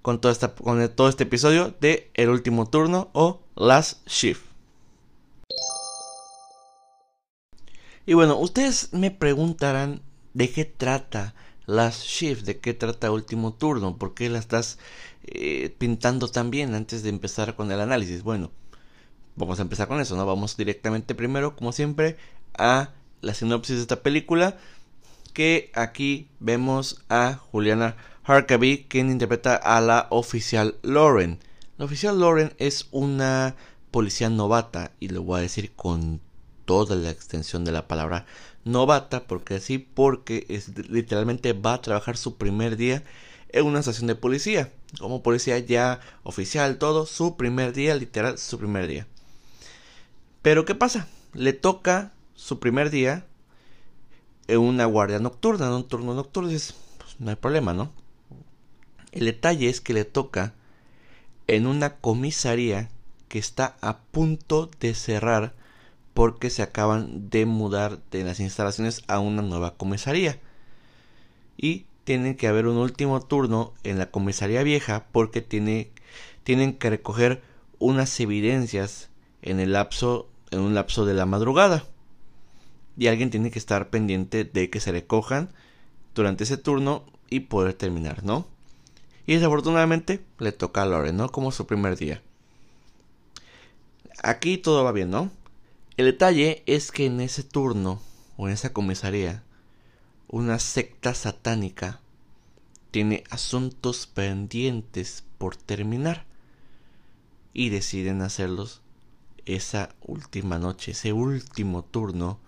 con, 0.00 0.20
esta, 0.24 0.54
con 0.54 0.88
todo 0.90 1.08
este 1.08 1.24
episodio 1.24 1.74
de 1.80 2.10
El 2.14 2.28
Último 2.28 2.68
Turno 2.68 3.10
o 3.14 3.40
Last 3.56 4.06
Shift. 4.06 4.52
Y 8.06 8.14
bueno, 8.14 8.36
ustedes 8.38 8.92
me 8.92 9.10
preguntarán 9.10 10.02
de 10.34 10.50
qué 10.50 10.64
trata 10.64 11.34
Last 11.66 12.04
Shift, 12.04 12.44
de 12.44 12.58
qué 12.58 12.74
trata 12.74 13.10
Último 13.10 13.54
Turno, 13.54 13.96
por 13.96 14.14
qué 14.14 14.28
la 14.28 14.38
estás 14.38 14.78
eh, 15.24 15.74
pintando 15.78 16.28
tan 16.28 16.50
bien 16.50 16.74
antes 16.74 17.02
de 17.02 17.08
empezar 17.08 17.54
con 17.54 17.70
el 17.70 17.80
análisis. 17.80 18.22
Bueno, 18.22 18.50
vamos 19.36 19.58
a 19.58 19.62
empezar 19.62 19.88
con 19.88 20.00
eso, 20.00 20.16
¿no? 20.16 20.26
Vamos 20.26 20.56
directamente 20.56 21.14
primero, 21.14 21.56
como 21.56 21.72
siempre, 21.72 22.16
a 22.58 22.90
la 23.20 23.34
sinopsis 23.34 23.76
de 23.76 23.82
esta 23.82 24.02
película, 24.02 24.58
que 25.32 25.70
aquí 25.74 26.28
vemos 26.40 27.02
a 27.08 27.34
Juliana 27.34 27.96
Harkavy, 28.24 28.86
quien 28.88 29.10
interpreta 29.10 29.56
a 29.56 29.80
la 29.80 30.08
oficial 30.10 30.76
Lauren. 30.82 31.38
La 31.78 31.84
oficial 31.84 32.20
Lauren 32.20 32.52
es 32.58 32.88
una 32.90 33.54
policía 33.90 34.28
novata, 34.28 34.92
y 35.00 35.08
lo 35.08 35.22
voy 35.22 35.38
a 35.38 35.42
decir 35.42 35.72
con 35.74 36.20
toda 36.72 36.96
la 36.96 37.10
extensión 37.10 37.66
de 37.66 37.72
la 37.72 37.86
palabra 37.86 38.24
novata, 38.64 39.24
porque 39.24 39.56
así, 39.56 39.76
porque 39.76 40.46
literalmente 40.88 41.52
va 41.52 41.74
a 41.74 41.82
trabajar 41.82 42.16
su 42.16 42.38
primer 42.38 42.78
día 42.78 43.02
en 43.50 43.66
una 43.66 43.80
estación 43.80 44.06
de 44.06 44.14
policía, 44.14 44.72
como 44.98 45.22
policía 45.22 45.58
ya 45.58 46.00
oficial, 46.22 46.78
todo, 46.78 47.04
su 47.04 47.36
primer 47.36 47.74
día, 47.74 47.94
literal, 47.94 48.38
su 48.38 48.56
primer 48.56 48.86
día. 48.86 49.06
Pero 50.40 50.64
¿qué 50.64 50.74
pasa? 50.74 51.08
Le 51.34 51.52
toca 51.52 52.14
su 52.34 52.58
primer 52.58 52.88
día 52.88 53.26
en 54.48 54.60
una 54.60 54.86
guardia 54.86 55.18
nocturna, 55.18 55.66
en 55.66 55.72
un 55.72 55.86
turno 55.86 56.14
nocturno, 56.14 56.48
pues, 56.48 56.74
no 57.18 57.28
hay 57.28 57.36
problema, 57.36 57.74
¿no? 57.74 57.92
El 59.10 59.26
detalle 59.26 59.68
es 59.68 59.82
que 59.82 59.92
le 59.92 60.06
toca 60.06 60.54
en 61.48 61.66
una 61.66 61.96
comisaría 61.96 62.88
que 63.28 63.38
está 63.38 63.76
a 63.82 63.98
punto 63.98 64.70
de 64.80 64.94
cerrar 64.94 65.52
porque 66.14 66.50
se 66.50 66.62
acaban 66.62 67.30
de 67.30 67.46
mudar 67.46 68.00
de 68.10 68.24
las 68.24 68.40
instalaciones 68.40 69.02
a 69.08 69.18
una 69.18 69.42
nueva 69.42 69.74
comisaría. 69.76 70.38
Y 71.56 71.86
tienen 72.04 72.36
que 72.36 72.48
haber 72.48 72.66
un 72.66 72.76
último 72.76 73.20
turno 73.20 73.72
en 73.84 73.98
la 73.98 74.10
comisaría 74.10 74.62
vieja 74.62 75.06
porque 75.12 75.40
tiene, 75.40 75.90
tienen 76.42 76.74
que 76.74 76.90
recoger 76.90 77.42
unas 77.78 78.18
evidencias 78.20 79.08
en 79.42 79.60
el 79.60 79.72
lapso 79.72 80.28
en 80.52 80.60
un 80.60 80.74
lapso 80.74 81.04
de 81.04 81.14
la 81.14 81.26
madrugada. 81.26 81.84
Y 82.96 83.06
alguien 83.06 83.30
tiene 83.30 83.50
que 83.50 83.58
estar 83.58 83.88
pendiente 83.88 84.44
de 84.44 84.70
que 84.70 84.80
se 84.80 84.92
recojan 84.92 85.48
durante 86.14 86.44
ese 86.44 86.58
turno 86.58 87.04
y 87.30 87.40
poder 87.40 87.72
terminar, 87.72 88.22
¿no? 88.22 88.46
Y 89.26 89.34
desafortunadamente 89.34 90.22
le 90.38 90.52
toca 90.52 90.82
a 90.82 90.86
Lauren, 90.86 91.16
¿no? 91.16 91.30
Como 91.30 91.52
su 91.52 91.66
primer 91.66 91.96
día. 91.96 92.20
Aquí 94.22 94.58
todo 94.58 94.84
va 94.84 94.92
bien, 94.92 95.10
¿no? 95.10 95.30
El 96.02 96.06
detalle 96.06 96.64
es 96.66 96.90
que 96.90 97.06
en 97.06 97.20
ese 97.20 97.44
turno, 97.44 98.02
o 98.36 98.48
en 98.48 98.54
esa 98.54 98.72
comisaría, 98.72 99.44
una 100.26 100.58
secta 100.58 101.14
satánica 101.14 102.00
tiene 102.90 103.22
asuntos 103.30 104.08
pendientes 104.08 105.22
por 105.38 105.54
terminar 105.54 106.24
y 107.52 107.68
deciden 107.68 108.20
hacerlos 108.20 108.80
esa 109.46 109.90
última 110.04 110.58
noche, 110.58 110.90
ese 110.90 111.12
último 111.12 111.84
turno 111.84 112.40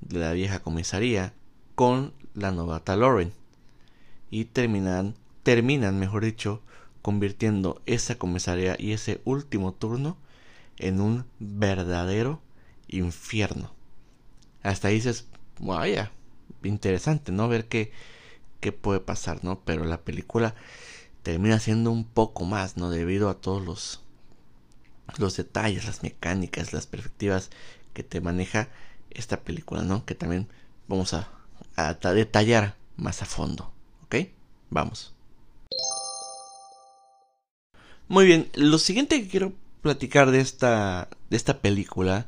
de 0.00 0.20
la 0.20 0.32
vieja 0.32 0.60
comisaría 0.60 1.34
con 1.74 2.14
la 2.32 2.50
novata 2.50 2.96
Lauren. 2.96 3.34
Y 4.30 4.46
terminan 4.46 5.16
terminan 5.42 5.98
mejor 5.98 6.24
dicho 6.24 6.62
convirtiendo 7.02 7.82
esa 7.84 8.14
comisaría 8.14 8.74
y 8.78 8.92
ese 8.92 9.20
último 9.26 9.74
turno 9.74 10.16
en 10.78 11.02
un 11.02 11.26
verdadero 11.38 12.40
infierno. 12.98 13.72
Hasta 14.62 14.88
ahí 14.88 14.94
dices, 14.94 15.26
vaya, 15.58 16.10
interesante, 16.62 17.32
¿no? 17.32 17.48
Ver 17.48 17.66
qué, 17.66 17.92
qué 18.60 18.72
puede 18.72 19.00
pasar, 19.00 19.44
¿no? 19.44 19.60
Pero 19.60 19.84
la 19.84 20.00
película 20.02 20.54
termina 21.22 21.58
siendo 21.58 21.90
un 21.90 22.04
poco 22.04 22.44
más, 22.44 22.76
¿no? 22.76 22.90
Debido 22.90 23.28
a 23.28 23.40
todos 23.40 23.64
los, 23.64 24.00
los 25.18 25.36
detalles, 25.36 25.86
las 25.86 26.02
mecánicas, 26.02 26.72
las 26.72 26.86
perspectivas 26.86 27.50
que 27.92 28.02
te 28.02 28.20
maneja 28.20 28.68
esta 29.10 29.40
película, 29.40 29.82
¿no? 29.82 30.04
Que 30.04 30.14
también 30.14 30.48
vamos 30.88 31.14
a, 31.14 31.28
a 31.76 31.94
detallar 31.94 32.76
más 32.96 33.22
a 33.22 33.26
fondo, 33.26 33.72
¿ok? 34.04 34.16
Vamos. 34.70 35.14
Muy 38.08 38.26
bien, 38.26 38.50
lo 38.54 38.78
siguiente 38.78 39.20
que 39.20 39.28
quiero 39.28 39.52
platicar 39.82 40.30
de 40.30 40.40
esta, 40.40 41.08
de 41.30 41.36
esta 41.36 41.60
película 41.60 42.26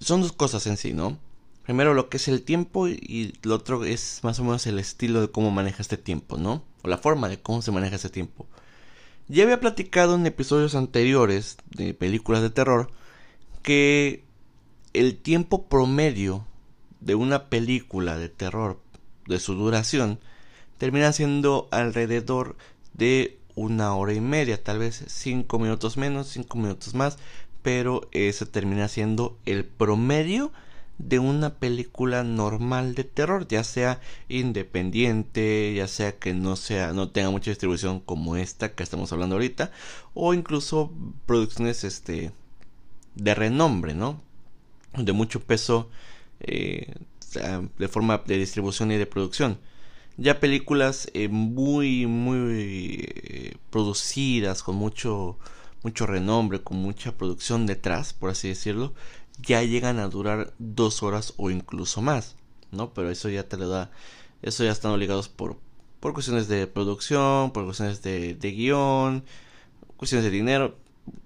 son 0.00 0.22
dos 0.22 0.32
cosas 0.32 0.66
en 0.66 0.76
sí, 0.76 0.92
¿no? 0.92 1.18
Primero 1.64 1.94
lo 1.94 2.08
que 2.08 2.18
es 2.18 2.28
el 2.28 2.42
tiempo 2.42 2.88
y 2.88 3.32
lo 3.42 3.54
otro 3.54 3.84
es 3.84 4.20
más 4.22 4.38
o 4.38 4.44
menos 4.44 4.66
el 4.66 4.78
estilo 4.78 5.20
de 5.20 5.30
cómo 5.30 5.50
maneja 5.50 5.80
este 5.80 5.96
tiempo, 5.96 6.36
¿no? 6.36 6.62
O 6.82 6.88
la 6.88 6.98
forma 6.98 7.28
de 7.28 7.40
cómo 7.40 7.62
se 7.62 7.72
maneja 7.72 7.96
ese 7.96 8.10
tiempo. 8.10 8.46
Ya 9.28 9.44
había 9.44 9.60
platicado 9.60 10.14
en 10.14 10.26
episodios 10.26 10.74
anteriores 10.74 11.56
de 11.70 11.94
películas 11.94 12.42
de 12.42 12.50
terror 12.50 12.90
que 13.62 14.24
el 14.92 15.16
tiempo 15.16 15.66
promedio 15.66 16.46
de 17.00 17.14
una 17.14 17.48
película 17.48 18.18
de 18.18 18.28
terror 18.28 18.78
de 19.26 19.40
su 19.40 19.54
duración 19.54 20.20
termina 20.76 21.12
siendo 21.12 21.68
alrededor 21.70 22.56
de 22.92 23.38
una 23.54 23.94
hora 23.94 24.12
y 24.12 24.20
media, 24.20 24.62
tal 24.62 24.78
vez 24.78 25.04
cinco 25.06 25.58
minutos 25.58 25.96
menos, 25.96 26.28
cinco 26.28 26.58
minutos 26.58 26.94
más, 26.94 27.18
pero 27.64 28.08
ese 28.12 28.44
termina 28.44 28.88
siendo 28.88 29.38
el 29.46 29.64
promedio 29.64 30.52
de 30.98 31.18
una 31.18 31.54
película 31.54 32.22
normal 32.22 32.94
de 32.94 33.04
terror, 33.04 33.48
ya 33.48 33.64
sea 33.64 34.00
independiente, 34.28 35.72
ya 35.74 35.88
sea 35.88 36.12
que 36.18 36.34
no 36.34 36.56
sea 36.56 36.92
no 36.92 37.10
tenga 37.10 37.30
mucha 37.30 37.50
distribución 37.50 38.00
como 38.00 38.36
esta 38.36 38.74
que 38.74 38.82
estamos 38.82 39.12
hablando 39.12 39.36
ahorita 39.36 39.72
o 40.12 40.34
incluso 40.34 40.92
producciones 41.24 41.84
este 41.84 42.32
de 43.14 43.34
renombre, 43.34 43.94
¿no? 43.94 44.20
De 44.96 45.12
mucho 45.14 45.40
peso 45.40 45.88
eh, 46.40 46.94
de 47.78 47.88
forma 47.88 48.22
de 48.26 48.36
distribución 48.36 48.92
y 48.92 48.98
de 48.98 49.06
producción 49.06 49.58
ya 50.18 50.38
películas 50.38 51.08
eh, 51.14 51.28
muy 51.28 52.06
muy 52.06 53.06
eh, 53.08 53.56
producidas 53.70 54.62
con 54.62 54.76
mucho 54.76 55.38
mucho 55.84 56.06
renombre 56.06 56.62
con 56.62 56.78
mucha 56.78 57.12
producción 57.12 57.66
detrás 57.66 58.12
por 58.12 58.30
así 58.30 58.48
decirlo 58.48 58.94
ya 59.40 59.62
llegan 59.62 59.98
a 59.98 60.08
durar 60.08 60.52
dos 60.58 61.02
horas 61.02 61.34
o 61.36 61.50
incluso 61.50 62.02
más 62.02 62.36
no 62.72 62.92
pero 62.92 63.10
eso 63.10 63.28
ya 63.28 63.48
te 63.48 63.56
lo 63.56 63.68
da 63.68 63.90
eso 64.42 64.64
ya 64.64 64.72
están 64.72 64.92
obligados 64.92 65.28
por 65.28 65.58
por 66.00 66.14
cuestiones 66.14 66.48
de 66.48 66.66
producción 66.66 67.52
por 67.52 67.64
cuestiones 67.64 68.02
de, 68.02 68.34
de 68.34 68.50
guion 68.50 69.24
cuestiones 69.96 70.24
de 70.24 70.30
dinero 70.30 70.76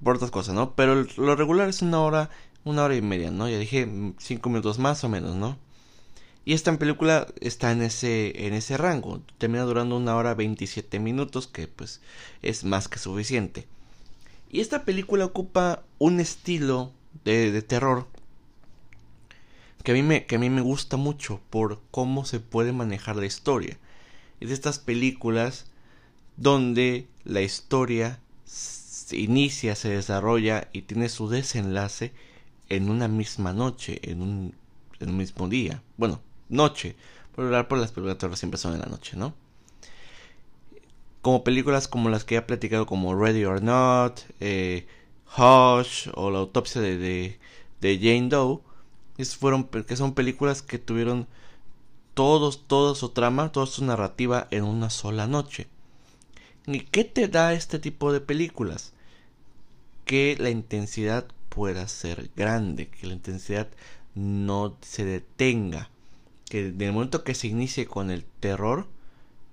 por 0.02 0.16
otras 0.16 0.30
cosas 0.30 0.54
no 0.54 0.74
pero 0.74 1.06
lo 1.16 1.36
regular 1.36 1.68
es 1.68 1.80
una 1.80 2.00
hora 2.00 2.30
una 2.64 2.84
hora 2.84 2.96
y 2.96 3.02
media 3.02 3.30
no 3.30 3.48
ya 3.48 3.58
dije 3.58 3.88
cinco 4.18 4.50
minutos 4.50 4.78
más 4.78 5.04
o 5.04 5.08
menos 5.08 5.36
no 5.36 5.56
y 6.48 6.54
esta 6.54 6.74
película 6.78 7.26
está 7.42 7.72
en 7.72 7.82
ese, 7.82 8.46
en 8.46 8.54
ese 8.54 8.78
rango. 8.78 9.20
Termina 9.36 9.64
durando 9.64 9.98
una 9.98 10.16
hora 10.16 10.32
27 10.32 10.98
minutos, 10.98 11.46
que 11.46 11.68
pues 11.68 12.00
es 12.40 12.64
más 12.64 12.88
que 12.88 12.98
suficiente. 12.98 13.68
Y 14.50 14.61
esta 14.61 14.85
película 14.85 15.25
ocupa 15.25 15.85
un 15.99 16.21
estilo 16.21 16.93
de, 17.25 17.52
de 17.52 17.62
terror 17.62 18.07
que 19.88 19.93
a, 19.93 19.95
mí 19.95 20.02
me, 20.02 20.26
que 20.26 20.37
a 20.37 20.38
mí 20.38 20.50
me 20.50 20.61
gusta 20.61 20.97
mucho 20.97 21.40
por 21.50 21.81
cómo 21.90 22.25
se 22.25 22.40
puede 22.40 22.73
manejar 22.73 23.17
la 23.17 23.26
historia. 23.26 23.78
Es 24.40 24.49
de 24.49 24.55
estas 24.55 24.78
películas 24.78 25.67
donde 26.37 27.07
la 27.25 27.40
historia 27.40 28.21
se 28.45 29.17
inicia, 29.17 29.75
se 29.75 29.88
desarrolla 29.88 30.69
y 30.73 30.83
tiene 30.83 31.09
su 31.09 31.28
desenlace 31.28 32.12
en 32.69 32.90
una 32.90 33.09
misma 33.09 33.52
noche, 33.52 33.99
en 34.02 34.21
un, 34.21 34.55
en 35.00 35.09
un 35.09 35.17
mismo 35.17 35.49
día. 35.49 35.83
Bueno, 35.97 36.21
noche. 36.49 36.97
Por 37.35 37.47
hablar 37.47 37.69
por 37.69 37.78
las 37.78 37.90
películas 37.90 38.17
de 38.17 38.21
terror 38.21 38.37
siempre 38.37 38.59
son 38.59 38.75
en 38.75 38.81
la 38.81 38.87
noche, 38.87 39.17
¿no? 39.17 39.35
Como 41.22 41.44
películas 41.44 41.88
como 41.88 42.08
las 42.08 42.25
que 42.25 42.37
he 42.37 42.42
platicado 42.42 42.87
como 42.87 43.14
Ready 43.14 43.44
or 43.44 43.62
Not, 43.62 44.20
eh, 44.40 44.87
Hush 45.37 46.08
o 46.14 46.30
la 46.30 46.38
autopsia 46.38 46.80
de, 46.80 47.38
de, 47.80 47.98
Jane 47.98 48.28
Doe, 48.28 48.60
es, 49.18 49.37
fueron, 49.37 49.64
que 49.64 49.96
son 49.96 50.14
películas 50.14 50.62
que 50.62 50.78
tuvieron 50.78 51.26
todos, 52.14 52.66
toda 52.66 52.94
su 52.94 53.10
trama, 53.10 53.52
toda 53.52 53.66
su 53.66 53.84
narrativa 53.84 54.48
en 54.50 54.64
una 54.64 54.90
sola 54.90 55.26
noche. 55.26 55.66
¿Y 56.66 56.80
qué 56.80 57.04
te 57.04 57.28
da 57.28 57.52
este 57.54 57.78
tipo 57.78 58.12
de 58.12 58.20
películas? 58.20 58.92
Que 60.04 60.37
la 60.38 60.50
intensidad 60.50 61.26
pueda 61.48 61.88
ser 61.88 62.30
grande, 62.37 62.88
que 62.88 63.06
la 63.06 63.14
intensidad 63.14 63.68
no 64.14 64.76
se 64.80 65.04
detenga, 65.04 65.90
que 66.48 66.68
en 66.68 66.80
el 66.80 66.92
momento 66.92 67.25
que 67.25 67.34
se 67.34 67.48
inicie 67.48 67.87
con 67.87 68.10
el 68.10 68.25
terror, 68.40 68.87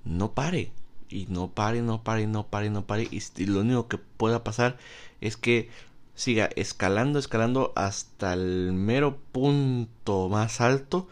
no 0.04 0.34
pare, 0.34 0.72
y 1.16 1.28
no 1.30 1.50
pare, 1.52 1.82
no 1.82 2.04
pare, 2.04 2.28
no 2.28 2.48
pare, 2.48 2.70
no 2.70 2.86
pare, 2.86 3.08
y 3.12 3.46
lo 3.46 3.62
único 3.62 3.88
que 3.88 3.98
pueda 3.98 4.44
pasar 4.44 4.78
es 5.22 5.38
que 5.38 5.70
siga 6.16 6.50
escalando, 6.56 7.20
escalando 7.20 7.74
hasta 7.76 8.34
el 8.34 8.74
mero 8.74 9.18
punto 9.32 10.30
más 10.30 10.62
alto, 10.62 11.08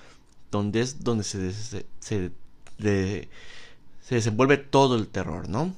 donde 0.52 0.82
es 0.82 1.04
donde 1.04 1.24
se, 1.24 1.54
se, 1.54 1.86
se, 2.00 2.32
se 2.80 3.30
desenvuelve 4.16 4.58
todo 4.58 4.96
el 4.96 5.08
terror, 5.08 5.50
¿no? 5.50 5.74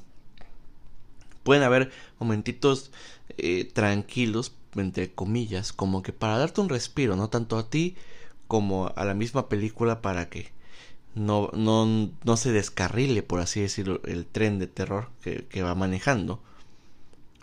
pueden 1.45 1.63
haber 1.63 1.91
momentitos 2.19 2.91
eh, 3.37 3.69
tranquilos, 3.71 4.51
entre 4.75 5.13
comillas, 5.13 5.71
como 5.71 6.01
que 6.01 6.11
para 6.11 6.37
darte 6.39 6.59
un 6.59 6.69
respiro, 6.69 7.15
no 7.15 7.29
tanto 7.29 7.57
a 7.57 7.69
ti 7.69 7.95
como 8.47 8.91
a 8.95 9.05
la 9.05 9.13
misma 9.13 9.47
película 9.47 10.01
para 10.01 10.27
que 10.27 10.51
no, 11.15 11.49
no, 11.53 12.11
no 12.23 12.37
se 12.37 12.51
descarrile, 12.51 13.23
por 13.23 13.39
así 13.39 13.61
decirlo, 13.61 14.01
el 14.05 14.25
tren 14.25 14.59
de 14.59 14.67
terror 14.67 15.09
que, 15.21 15.45
que 15.45 15.63
va 15.63 15.73
manejando. 15.73 16.41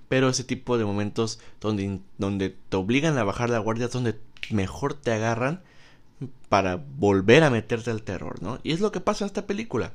Pero 0.09 0.29
ese 0.29 0.45
tipo 0.45 0.77
de 0.77 0.85
momentos 0.85 1.41
donde, 1.61 2.01
donde 2.19 2.55
te 2.69 2.77
obligan 2.77 3.17
a 3.17 3.25
bajar 3.25 3.49
la 3.51 3.59
guardia 3.59 3.87
es 3.87 3.93
donde 3.93 4.19
mejor 4.51 4.95
te 4.95 5.13
agarran 5.13 5.63
para 6.49 6.77
volver 6.77 7.43
a 7.45 7.51
meterte 7.51 7.91
al 7.91 8.03
terror, 8.03 8.43
¿no? 8.43 8.61
Y 8.63 8.73
es 8.73 8.81
lo 8.81 8.93
que 8.93 9.01
pasa 9.01 9.25
en 9.25 9.27
esta 9.27 9.47
película. 9.47 9.95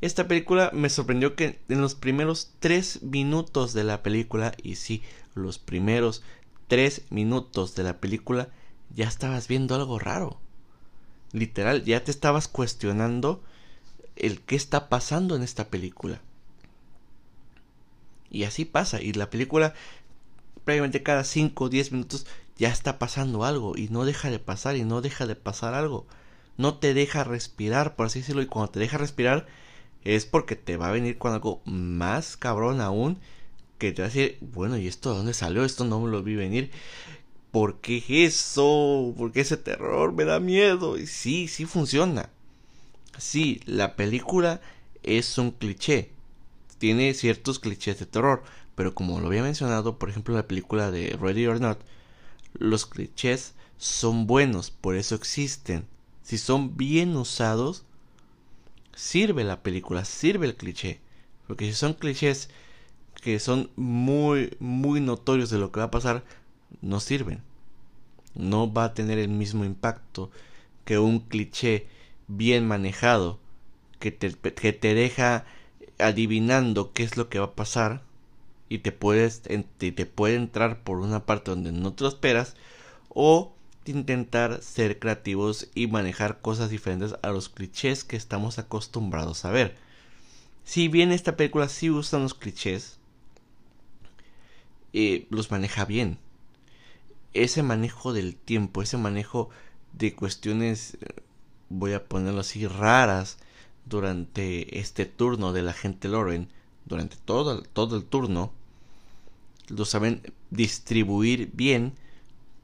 Esta 0.00 0.26
película 0.26 0.70
me 0.74 0.90
sorprendió 0.90 1.36
que 1.36 1.60
en 1.68 1.80
los 1.80 1.94
primeros 1.94 2.50
tres 2.58 3.02
minutos 3.02 3.72
de 3.72 3.84
la 3.84 4.02
película, 4.02 4.52
y 4.60 4.74
sí, 4.74 5.02
los 5.36 5.60
primeros 5.60 6.24
tres 6.66 7.02
minutos 7.10 7.76
de 7.76 7.84
la 7.84 7.98
película, 7.98 8.48
ya 8.90 9.06
estabas 9.06 9.46
viendo 9.46 9.76
algo 9.76 10.00
raro. 10.00 10.41
Literal, 11.32 11.84
ya 11.84 12.04
te 12.04 12.10
estabas 12.10 12.48
cuestionando 12.48 13.42
el 14.16 14.40
qué 14.40 14.56
está 14.56 14.88
pasando 14.88 15.36
en 15.36 15.42
esta 15.42 15.68
película. 15.68 16.20
Y 18.30 18.44
así 18.44 18.64
pasa, 18.64 19.02
y 19.02 19.12
la 19.12 19.30
película 19.30 19.74
prácticamente 20.64 21.02
cada 21.02 21.24
5 21.24 21.64
o 21.64 21.68
10 21.68 21.92
minutos 21.92 22.26
ya 22.56 22.68
está 22.68 22.98
pasando 22.98 23.44
algo 23.44 23.76
y 23.76 23.88
no 23.88 24.04
deja 24.04 24.30
de 24.30 24.38
pasar 24.38 24.76
y 24.76 24.84
no 24.84 25.00
deja 25.00 25.26
de 25.26 25.36
pasar 25.36 25.74
algo. 25.74 26.06
No 26.56 26.78
te 26.78 26.94
deja 26.94 27.24
respirar, 27.24 27.96
por 27.96 28.06
así 28.06 28.20
decirlo, 28.20 28.42
y 28.42 28.46
cuando 28.46 28.70
te 28.72 28.80
deja 28.80 28.98
respirar 28.98 29.46
es 30.04 30.26
porque 30.26 30.56
te 30.56 30.76
va 30.76 30.88
a 30.88 30.92
venir 30.92 31.18
con 31.18 31.32
algo 31.32 31.60
más 31.64 32.36
cabrón 32.36 32.80
aún 32.80 33.18
que 33.78 33.92
te 33.92 34.02
va 34.02 34.06
a 34.06 34.10
decir, 34.10 34.38
bueno, 34.40 34.76
¿y 34.76 34.86
esto 34.86 35.10
de 35.10 35.16
dónde 35.16 35.34
salió? 35.34 35.64
Esto 35.64 35.84
no 35.84 36.00
me 36.00 36.10
lo 36.10 36.22
vi 36.22 36.36
venir. 36.36 36.70
¿Por 37.52 37.80
qué 37.80 38.02
eso? 38.08 39.14
¿Por 39.16 39.30
qué 39.30 39.42
ese 39.42 39.56
terror 39.58 40.12
me 40.12 40.24
da 40.24 40.40
miedo? 40.40 40.98
Y 40.98 41.06
sí, 41.06 41.46
sí 41.48 41.66
funciona. 41.66 42.30
Sí, 43.18 43.60
la 43.66 43.94
película 43.94 44.60
es 45.02 45.38
un 45.38 45.52
cliché. 45.52 46.10
Tiene 46.78 47.14
ciertos 47.14 47.60
clichés 47.60 48.00
de 48.00 48.06
terror. 48.06 48.42
Pero 48.74 48.94
como 48.94 49.20
lo 49.20 49.26
había 49.26 49.42
mencionado, 49.42 49.98
por 49.98 50.08
ejemplo, 50.08 50.34
la 50.34 50.48
película 50.48 50.90
de 50.90 51.16
Ready 51.20 51.46
or 51.46 51.60
Not, 51.60 51.78
los 52.54 52.86
clichés 52.86 53.52
son 53.76 54.26
buenos, 54.26 54.70
por 54.70 54.96
eso 54.96 55.14
existen. 55.14 55.86
Si 56.22 56.38
son 56.38 56.76
bien 56.76 57.14
usados, 57.16 57.84
sirve 58.94 59.44
la 59.44 59.62
película, 59.62 60.06
sirve 60.06 60.46
el 60.46 60.56
cliché. 60.56 61.00
Porque 61.46 61.66
si 61.66 61.74
son 61.74 61.92
clichés 61.92 62.48
que 63.20 63.38
son 63.38 63.70
muy, 63.76 64.56
muy 64.58 65.00
notorios 65.00 65.50
de 65.50 65.58
lo 65.58 65.70
que 65.70 65.80
va 65.80 65.86
a 65.86 65.90
pasar, 65.90 66.24
no 66.80 67.00
sirven. 67.00 67.42
No 68.34 68.72
va 68.72 68.84
a 68.84 68.94
tener 68.94 69.18
el 69.18 69.28
mismo 69.28 69.64
impacto 69.64 70.30
que 70.84 70.98
un 70.98 71.20
cliché 71.20 71.86
bien 72.28 72.66
manejado, 72.66 73.38
que 73.98 74.10
te, 74.10 74.32
que 74.32 74.72
te 74.72 74.94
deja 74.94 75.44
adivinando 75.98 76.92
qué 76.92 77.02
es 77.02 77.16
lo 77.16 77.28
que 77.28 77.38
va 77.38 77.46
a 77.46 77.54
pasar 77.54 78.02
y 78.68 78.78
te 78.78 78.90
puedes 78.92 79.42
te 79.42 80.06
puede 80.06 80.34
entrar 80.36 80.82
por 80.82 80.98
una 80.98 81.26
parte 81.26 81.50
donde 81.50 81.72
no 81.72 81.92
te 81.92 82.04
lo 82.04 82.08
esperas 82.08 82.56
o 83.10 83.54
intentar 83.84 84.62
ser 84.62 84.98
creativos 84.98 85.68
y 85.74 85.88
manejar 85.88 86.40
cosas 86.40 86.70
diferentes 86.70 87.14
a 87.22 87.30
los 87.30 87.48
clichés 87.48 88.04
que 88.04 88.16
estamos 88.16 88.58
acostumbrados 88.58 89.44
a 89.44 89.50
ver. 89.50 89.76
Si 90.64 90.88
bien 90.88 91.12
esta 91.12 91.36
película 91.36 91.68
sí 91.68 91.90
usa 91.90 92.18
los 92.18 92.34
clichés, 92.34 92.98
eh, 94.92 95.26
los 95.30 95.50
maneja 95.50 95.84
bien. 95.84 96.18
Ese 97.34 97.62
manejo 97.62 98.12
del 98.12 98.36
tiempo, 98.36 98.82
ese 98.82 98.98
manejo 98.98 99.50
de 99.92 100.14
cuestiones, 100.14 100.98
eh, 101.00 101.06
voy 101.68 101.92
a 101.92 102.04
ponerlo 102.04 102.40
así, 102.40 102.66
raras 102.66 103.38
durante 103.86 104.78
este 104.78 105.06
turno 105.06 105.52
de 105.52 105.62
la 105.62 105.72
gente 105.72 106.08
Loren, 106.08 106.48
durante 106.84 107.16
todo, 107.24 107.62
todo 107.62 107.96
el 107.96 108.04
turno, 108.04 108.52
lo 109.68 109.84
saben 109.84 110.22
distribuir 110.50 111.50
bien 111.52 111.94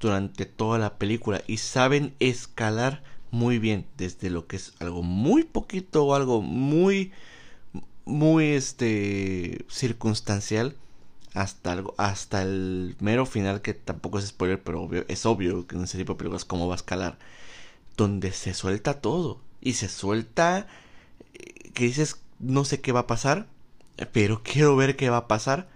durante 0.00 0.46
toda 0.46 0.78
la 0.78 0.98
película 0.98 1.42
y 1.46 1.59
saben 1.59 2.14
escalar 2.20 3.02
muy 3.31 3.59
bien 3.59 3.87
desde 3.96 4.31
lo 4.31 4.46
que 4.46 4.57
es 4.57 4.74
algo 4.78 5.02
muy 5.02 5.44
poquito 5.44 6.04
o 6.04 6.14
algo 6.14 6.40
muy 6.40 7.12
muy 8.04 8.46
este 8.46 9.66
circunstancial 9.68 10.76
hasta 11.35 11.73
algo 11.73 11.95
hasta 11.99 12.43
el 12.43 12.97
mero 13.01 13.27
final 13.27 13.62
que 13.62 13.75
tampoco 13.75 14.19
es 14.19 14.27
spoiler 14.27 14.62
pero 14.62 14.83
obvio, 14.83 15.05
es 15.09 15.27
obvio 15.27 15.67
que 15.67 15.77
en 15.77 15.85
ese 15.85 15.99
tipo 15.99 16.14
de 16.14 16.19
películas 16.19 16.45
cómo 16.45 16.69
va 16.69 16.75
a 16.75 16.77
escalar 16.77 17.19
donde 17.97 18.33
se 18.33 18.55
suelta 18.55 19.01
todo 19.01 19.41
y 19.61 19.75
se 19.75 19.88
suelta 19.88 20.67
eh, 21.35 21.71
que 21.75 21.85
dices 21.85 22.21
no 22.38 22.64
sé 22.64 22.81
qué 22.81 22.93
va 22.93 23.01
a 23.01 23.07
pasar 23.07 23.47
pero 24.12 24.43
quiero 24.43 24.77
ver 24.77 24.97
qué 24.97 25.11
va 25.11 25.19
a 25.19 25.29
pasar 25.29 25.69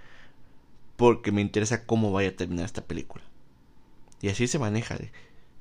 porque 0.96 1.32
me 1.32 1.40
interesa 1.40 1.84
cómo 1.86 2.12
vaya 2.12 2.30
a 2.30 2.36
terminar 2.36 2.64
esta 2.64 2.84
película 2.84 3.24
y 4.22 4.28
así 4.28 4.46
se 4.46 4.58
maneja. 4.58 4.96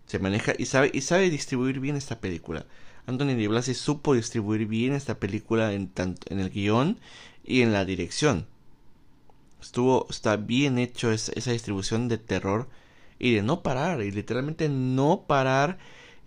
Se 0.06 0.20
maneja 0.20 0.54
y 0.58 0.66
sabe, 0.66 0.92
y 0.94 1.02
sabe 1.02 1.30
distribuir 1.30 1.80
bien 1.80 1.96
esta 1.96 2.22
película. 2.22 2.66
Anthony 3.08 3.36
Di 3.36 3.48
Blasi 3.48 3.74
supo 3.74 4.14
distribuir 4.14 4.68
bien 4.68 4.94
esta 4.94 5.20
película 5.20 5.74
en, 5.74 5.88
tanto, 5.88 6.32
en 6.32 6.40
el 6.40 6.52
guion 6.52 7.00
y 7.44 7.62
en 7.62 7.74
la 7.74 7.84
dirección. 7.86 8.46
Estuvo, 9.62 10.08
está 10.10 10.38
bien 10.38 10.80
hecho 10.80 11.12
esa, 11.12 11.52
distribución 11.52 12.08
de 12.08 12.17
terror 12.17 12.67
y 13.19 13.34
de 13.34 13.43
no 13.43 13.62
parar, 13.62 14.02
y 14.02 14.12
literalmente 14.12 14.69
no 14.69 15.26
parar 15.28 15.78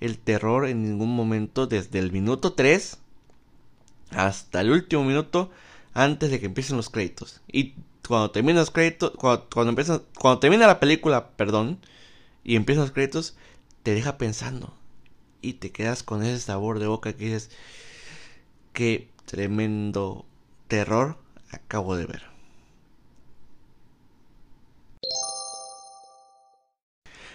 el 0.00 0.18
terror 0.18 0.68
en 0.68 0.82
ningún 0.82 1.14
momento 1.14 1.66
desde 1.66 1.98
el 1.98 2.12
minuto 2.12 2.52
3 2.52 2.98
hasta 4.10 4.60
el 4.60 4.70
último 4.70 5.04
minuto 5.04 5.50
antes 5.92 6.30
de 6.30 6.38
que 6.38 6.46
empiecen 6.46 6.76
los 6.76 6.90
créditos. 6.90 7.40
Y 7.50 7.74
cuando 8.06 8.30
termina 8.30 8.60
los 8.60 8.70
créditos, 8.70 9.12
cuando, 9.16 9.48
cuando, 9.52 9.74
cuando 10.18 10.38
termina 10.38 10.66
la 10.66 10.80
película, 10.80 11.30
perdón, 11.30 11.80
y 12.44 12.56
empiezan 12.56 12.82
los 12.84 12.92
créditos, 12.92 13.36
te 13.82 13.94
deja 13.94 14.18
pensando. 14.18 14.74
Y 15.42 15.54
te 15.54 15.72
quedas 15.72 16.02
con 16.02 16.22
ese 16.22 16.38
sabor 16.40 16.78
de 16.78 16.86
boca 16.86 17.12
que 17.12 17.24
dices, 17.24 17.50
qué 18.72 19.10
tremendo 19.24 20.24
terror 20.68 21.18
acabo 21.50 21.96
de 21.96 22.06
ver. 22.06 22.33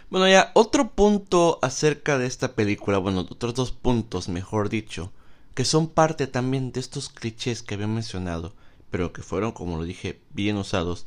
Bueno, 0.10 0.28
ya 0.28 0.52
otro 0.56 0.90
punto 0.90 1.60
acerca 1.62 2.18
de 2.18 2.26
esta 2.26 2.56
película, 2.56 2.98
bueno, 2.98 3.22
otros 3.22 3.54
dos 3.54 3.72
puntos, 3.72 4.28
mejor 4.28 4.70
dicho, 4.70 5.12
que 5.54 5.66
son 5.66 5.88
parte 5.88 6.26
también 6.26 6.72
de 6.72 6.80
estos 6.80 7.10
clichés 7.10 7.62
que 7.62 7.76
había 7.76 7.86
mencionado, 7.86 8.54
pero 8.90 9.14
que 9.14 9.22
fueron, 9.22 9.52
como 9.52 9.78
lo 9.78 9.84
dije, 9.84 10.20
bien 10.32 10.58
usados, 10.58 11.06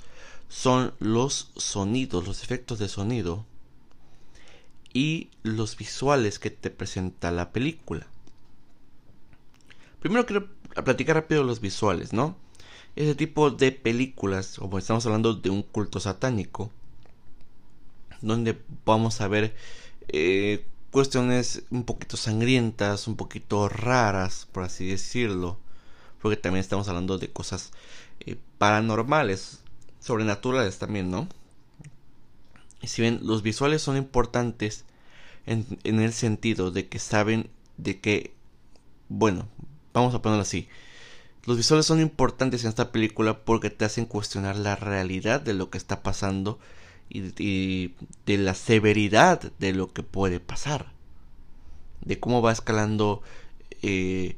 son 0.49 0.95
los 1.01 1.51
sonidos, 1.57 2.25
los 2.29 2.45
efectos 2.45 2.79
de 2.79 2.89
sonido 2.89 3.45
y 4.93 5.31
los 5.43 5.77
visuales 5.77 6.39
que 6.39 6.51
te 6.51 6.71
presenta 6.71 7.33
la 7.33 7.51
película. 7.51 8.07
Primero 9.99 10.27
quiero 10.27 10.47
platicar 10.85 11.17
rápido 11.17 11.43
los 11.43 11.61
visuales, 11.61 12.13
¿no? 12.13 12.37
Ese 12.95 13.17
tipo 13.17 13.51
de 13.51 13.73
películas, 13.73 14.59
como 14.61 14.79
estamos 14.79 15.05
hablando 15.07 15.35
de 15.35 15.51
un 15.51 15.63
culto 15.63 15.99
satánico, 15.99 16.71
donde 18.23 18.61
vamos 18.85 19.21
a 19.21 19.29
ver 19.29 19.55
eh, 20.09 20.65
cuestiones 20.91 21.65
un 21.71 21.85
poquito 21.85 22.17
sangrientas, 22.17 23.09
un 23.09 23.17
poquito 23.17 23.69
raras, 23.69 24.49
por 24.53 24.65
así 24.65 24.87
decirlo. 24.87 25.59
porque 26.21 26.37
también 26.37 26.61
estamos 26.61 26.89
hablando 26.89 27.19
de 27.19 27.33
cosas 27.33 27.73
eh, 28.21 28.37
paranormales, 28.59 29.61
sobrenaturales 30.01 30.79
también, 30.79 31.11
¿no? 31.11 31.29
Y 32.81 32.89
si 32.89 33.03
bien 33.03 33.21
los 33.23 33.43
visuales 33.43 33.83
son 33.83 33.97
importantes 33.97 34.85
en, 35.47 35.67
en 35.85 36.01
el 36.01 36.13
sentido 36.13 36.71
de 36.71 36.89
que 36.89 36.99
saben 36.99 37.51
de 37.77 38.01
que, 38.01 38.35
bueno, 39.09 39.49
vamos 39.93 40.15
a 40.15 40.23
ponerlo 40.23 40.43
así, 40.43 40.69
los 41.45 41.57
visuales 41.57 41.87
son 41.87 42.01
importantes 42.01 42.63
en 42.63 42.69
esta 42.69 42.93
película 42.93 43.45
porque 43.45 43.71
te 43.71 43.85
hacen 43.85 44.07
cuestionar 44.07 44.57
la 44.57 44.77
realidad 44.77 45.41
de 45.41 45.55
lo 45.55 45.71
que 45.71 45.79
está 45.79 46.03
pasando 46.03 46.59
y, 47.13 47.95
de 48.27 48.39
la 48.39 48.55
severidad 48.55 49.53
de 49.59 49.73
lo 49.73 49.93
que 49.93 50.03
puede 50.03 50.41
pasar. 50.41 50.93
De 52.01 52.19
cómo 52.19 52.43
va 52.43 52.53
escalando 52.53 53.23
eh, 53.83 54.37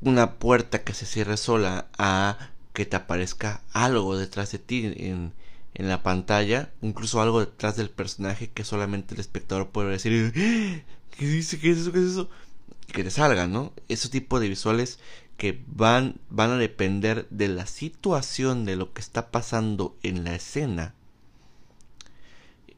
una 0.00 0.34
puerta 0.34 0.82
que 0.82 0.94
se 0.94 1.06
cierre 1.06 1.36
sola 1.36 1.88
a 1.98 2.50
que 2.72 2.86
te 2.86 2.96
aparezca 2.96 3.62
algo 3.72 4.16
detrás 4.16 4.52
de 4.52 4.58
ti 4.58 4.92
en, 4.96 5.32
la 5.74 6.02
pantalla, 6.02 6.70
incluso 6.82 7.22
algo 7.22 7.40
detrás 7.40 7.76
del 7.76 7.88
personaje 7.88 8.50
que 8.50 8.64
solamente 8.64 9.14
el 9.14 9.20
espectador 9.20 9.70
puede 9.70 9.90
decir, 9.90 10.32
¿qué 10.34 11.26
dice? 11.26 11.58
¿Qué 11.58 11.70
es 11.70 11.78
eso? 11.78 11.92
¿Qué 11.92 11.98
es 12.00 12.04
eso? 12.04 12.28
que 12.92 13.04
te 13.04 13.10
salga, 13.10 13.46
¿no? 13.46 13.72
Ese 13.88 14.08
tipo 14.08 14.40
de 14.40 14.48
visuales 14.48 14.98
que 15.36 15.62
van, 15.66 16.16
van 16.28 16.50
a 16.50 16.56
depender 16.56 17.26
de 17.30 17.48
la 17.48 17.66
situación, 17.66 18.64
de 18.64 18.76
lo 18.76 18.92
que 18.92 19.00
está 19.00 19.30
pasando 19.30 19.96
en 20.02 20.24
la 20.24 20.34
escena. 20.34 20.94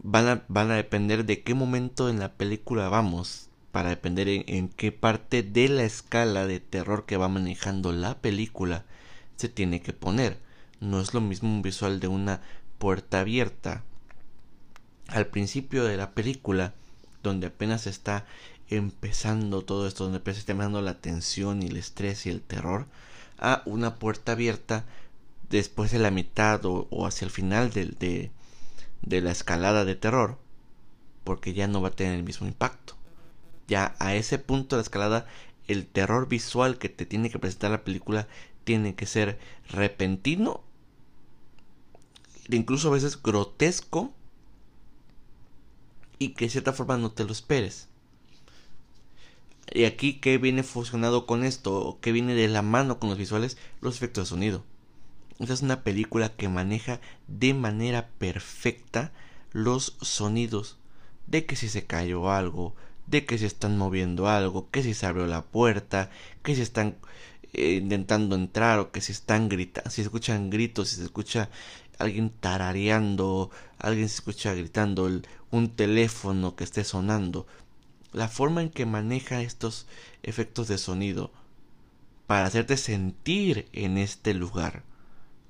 Van 0.02 0.28
a, 0.28 0.44
van 0.48 0.70
a 0.70 0.76
depender 0.76 1.24
de 1.24 1.42
qué 1.42 1.54
momento 1.54 2.08
en 2.08 2.18
la 2.18 2.32
película 2.32 2.88
vamos, 2.88 3.48
para 3.72 3.88
depender 3.88 4.28
en, 4.28 4.68
qué 4.68 4.92
parte 4.92 5.42
de 5.42 5.68
la 5.68 5.84
escala 5.84 6.46
de 6.46 6.60
terror 6.60 7.06
que 7.06 7.16
va 7.16 7.28
manejando 7.28 7.92
la 7.92 8.18
película 8.18 8.84
se 9.36 9.48
tiene 9.48 9.80
que 9.80 9.92
poner. 9.94 10.38
No 10.80 11.00
es 11.00 11.14
lo 11.14 11.20
mismo 11.20 11.48
un 11.48 11.62
visual 11.62 11.98
de 11.98 12.08
una 12.08 12.42
puerta 12.78 13.20
abierta 13.20 13.82
al 15.08 15.26
principio 15.26 15.84
de 15.84 15.96
la 15.96 16.10
película, 16.10 16.74
donde 17.22 17.48
apenas 17.48 17.86
está 17.86 18.26
empezando 18.68 19.62
todo 19.62 19.86
esto, 19.86 20.04
donde 20.04 20.22
se 20.32 20.40
está 20.40 20.54
dando 20.54 20.80
la 20.82 21.00
tensión 21.00 21.62
y 21.62 21.66
el 21.66 21.76
estrés 21.76 22.26
y 22.26 22.30
el 22.30 22.40
terror, 22.40 22.86
a 23.38 23.62
una 23.66 23.96
puerta 23.96 24.32
abierta 24.32 24.84
después 25.50 25.90
de 25.90 25.98
la 25.98 26.10
mitad 26.10 26.64
o, 26.64 27.06
hacia 27.06 27.24
el 27.24 27.30
final 27.30 27.70
de, 27.70 27.86
de, 27.86 28.30
de 29.02 29.20
la 29.20 29.32
escalada 29.32 29.84
de 29.84 29.94
terror, 29.94 30.38
porque 31.24 31.54
ya 31.54 31.68
no 31.68 31.82
va 31.82 31.88
a 31.88 31.92
tener 31.92 32.14
el 32.14 32.22
mismo 32.22 32.46
impacto. 32.46 32.96
Ya 33.68 33.94
a 33.98 34.14
ese 34.14 34.38
punto 34.38 34.76
de 34.76 34.80
la 34.80 34.84
escalada, 34.84 35.26
el 35.68 35.86
terror 35.86 36.28
visual 36.28 36.78
que 36.78 36.88
te 36.88 37.06
tiene 37.06 37.30
que 37.30 37.38
presentar 37.38 37.70
la 37.70 37.84
película 37.84 38.28
tiene 38.64 38.94
que 38.94 39.06
ser 39.06 39.38
repentino, 39.68 40.62
incluso 42.48 42.88
a 42.88 42.92
veces 42.92 43.22
grotesco, 43.22 44.12
y 46.18 46.30
que 46.30 46.44
de 46.44 46.50
cierta 46.50 46.72
forma 46.72 46.96
no 46.96 47.10
te 47.10 47.24
lo 47.24 47.32
esperes. 47.32 47.88
Y 49.72 49.84
aquí, 49.84 50.20
¿qué 50.20 50.38
viene 50.38 50.62
fusionado 50.62 51.26
con 51.26 51.44
esto? 51.44 51.98
¿Qué 52.00 52.12
viene 52.12 52.34
de 52.34 52.48
la 52.48 52.62
mano 52.62 52.98
con 52.98 53.08
los 53.08 53.18
visuales? 53.18 53.56
Los 53.80 53.96
efectos 53.96 54.24
de 54.24 54.28
sonido. 54.28 54.64
Esta 55.42 55.54
es 55.54 55.62
una 55.62 55.82
película 55.82 56.28
que 56.28 56.48
maneja 56.48 57.00
de 57.26 57.52
manera 57.52 58.08
perfecta 58.18 59.10
los 59.50 59.96
sonidos. 60.00 60.78
De 61.26 61.46
que 61.46 61.56
si 61.56 61.68
se 61.68 61.84
cayó 61.84 62.30
algo, 62.30 62.76
de 63.08 63.26
que 63.26 63.38
si 63.38 63.46
están 63.46 63.76
moviendo 63.76 64.28
algo, 64.28 64.70
que 64.70 64.84
si 64.84 64.94
se 64.94 65.04
abrió 65.04 65.26
la 65.26 65.42
puerta, 65.42 66.10
que 66.44 66.54
si 66.54 66.62
están 66.62 66.96
eh, 67.54 67.80
intentando 67.82 68.36
entrar 68.36 68.78
o 68.78 68.92
que 68.92 69.00
si 69.00 69.10
están 69.10 69.48
gritando, 69.48 69.90
si 69.90 69.96
se 69.96 70.02
escuchan 70.02 70.48
gritos, 70.48 70.90
si 70.90 70.96
se 70.96 71.04
escucha 71.04 71.50
alguien 71.98 72.30
tarareando, 72.30 73.50
alguien 73.78 74.08
se 74.08 74.16
escucha 74.16 74.54
gritando, 74.54 75.10
un 75.50 75.70
teléfono 75.70 76.54
que 76.54 76.62
esté 76.62 76.84
sonando 76.84 77.48
la 78.12 78.28
forma 78.28 78.62
en 78.62 78.70
que 78.70 78.86
maneja 78.86 79.42
estos 79.42 79.86
efectos 80.22 80.68
de 80.68 80.78
sonido 80.78 81.32
para 82.28 82.46
hacerte 82.46 82.76
sentir 82.76 83.66
en 83.72 83.98
este 83.98 84.34
lugar 84.34 84.84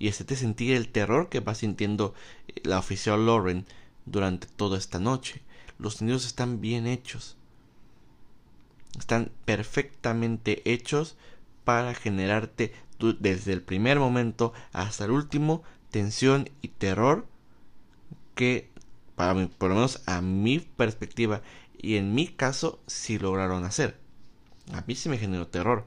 y 0.03 0.09
hacerte 0.09 0.35
sentir 0.35 0.75
el 0.75 0.88
terror 0.88 1.29
que 1.29 1.38
va 1.38 1.55
sintiendo 1.55 2.12
eh, 2.49 2.55
la 2.65 2.81
oficial 2.81 3.25
Lauren 3.25 3.67
durante 4.05 4.49
toda 4.49 4.77
esta 4.77 4.99
noche. 4.99 5.43
Los 5.79 5.95
sonidos 5.95 6.27
están 6.27 6.61
bien 6.61 6.88
hechos. 6.88 7.37
Están 8.99 9.31
perfectamente 9.45 10.69
hechos 10.69 11.17
para 11.62 11.95
generarte 11.95 12.75
desde 13.21 13.53
el 13.53 13.62
primer 13.62 14.01
momento 14.01 14.53
hasta 14.73 15.05
el 15.05 15.12
último 15.12 15.62
tensión 15.93 16.51
y 16.62 16.69
terror 16.69 17.29
que 18.35 18.71
para 19.15 19.35
mí, 19.35 19.49
por 19.57 19.69
lo 19.69 19.77
menos 19.77 20.03
a 20.07 20.21
mi 20.21 20.59
perspectiva 20.59 21.43
y 21.79 21.95
en 21.95 22.12
mi 22.12 22.27
caso 22.27 22.83
sí 22.88 23.21
lograron 23.21 23.62
hacer. 23.62 24.01
A 24.73 24.83
mí 24.85 24.97
sí 24.97 25.09
me 25.09 25.19
generó 25.19 25.47
terror. 25.47 25.87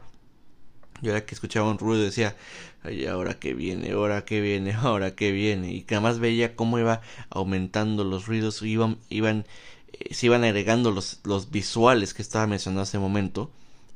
Yo 1.01 1.11
era 1.11 1.25
que 1.25 1.35
escuchaba 1.35 1.69
un 1.69 1.77
ruido 1.77 2.03
decía, 2.03 2.35
ay, 2.83 3.05
ahora 3.05 3.39
que 3.39 3.53
viene, 3.53 3.91
ahora 3.91 4.25
que 4.25 4.41
viene, 4.41 4.73
ahora 4.81 5.15
que 5.15 5.31
viene. 5.31 5.73
Y 5.73 5.81
que 5.83 5.95
además 5.95 6.19
veía 6.19 6.55
cómo 6.55 6.79
iba 6.79 7.01
aumentando 7.29 8.03
los 8.03 8.27
ruidos, 8.27 8.61
iban, 8.61 8.97
iban, 9.09 9.45
eh, 9.93 10.13
se 10.13 10.27
iban 10.27 10.43
agregando 10.43 10.91
los, 10.91 11.19
los 11.23 11.51
visuales 11.51 12.13
que 12.13 12.21
estaba 12.21 12.47
mencionando 12.47 12.81
hace 12.81 12.99
momento. 12.99 13.51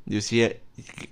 Yo 0.05 0.15
decía, 0.15 0.55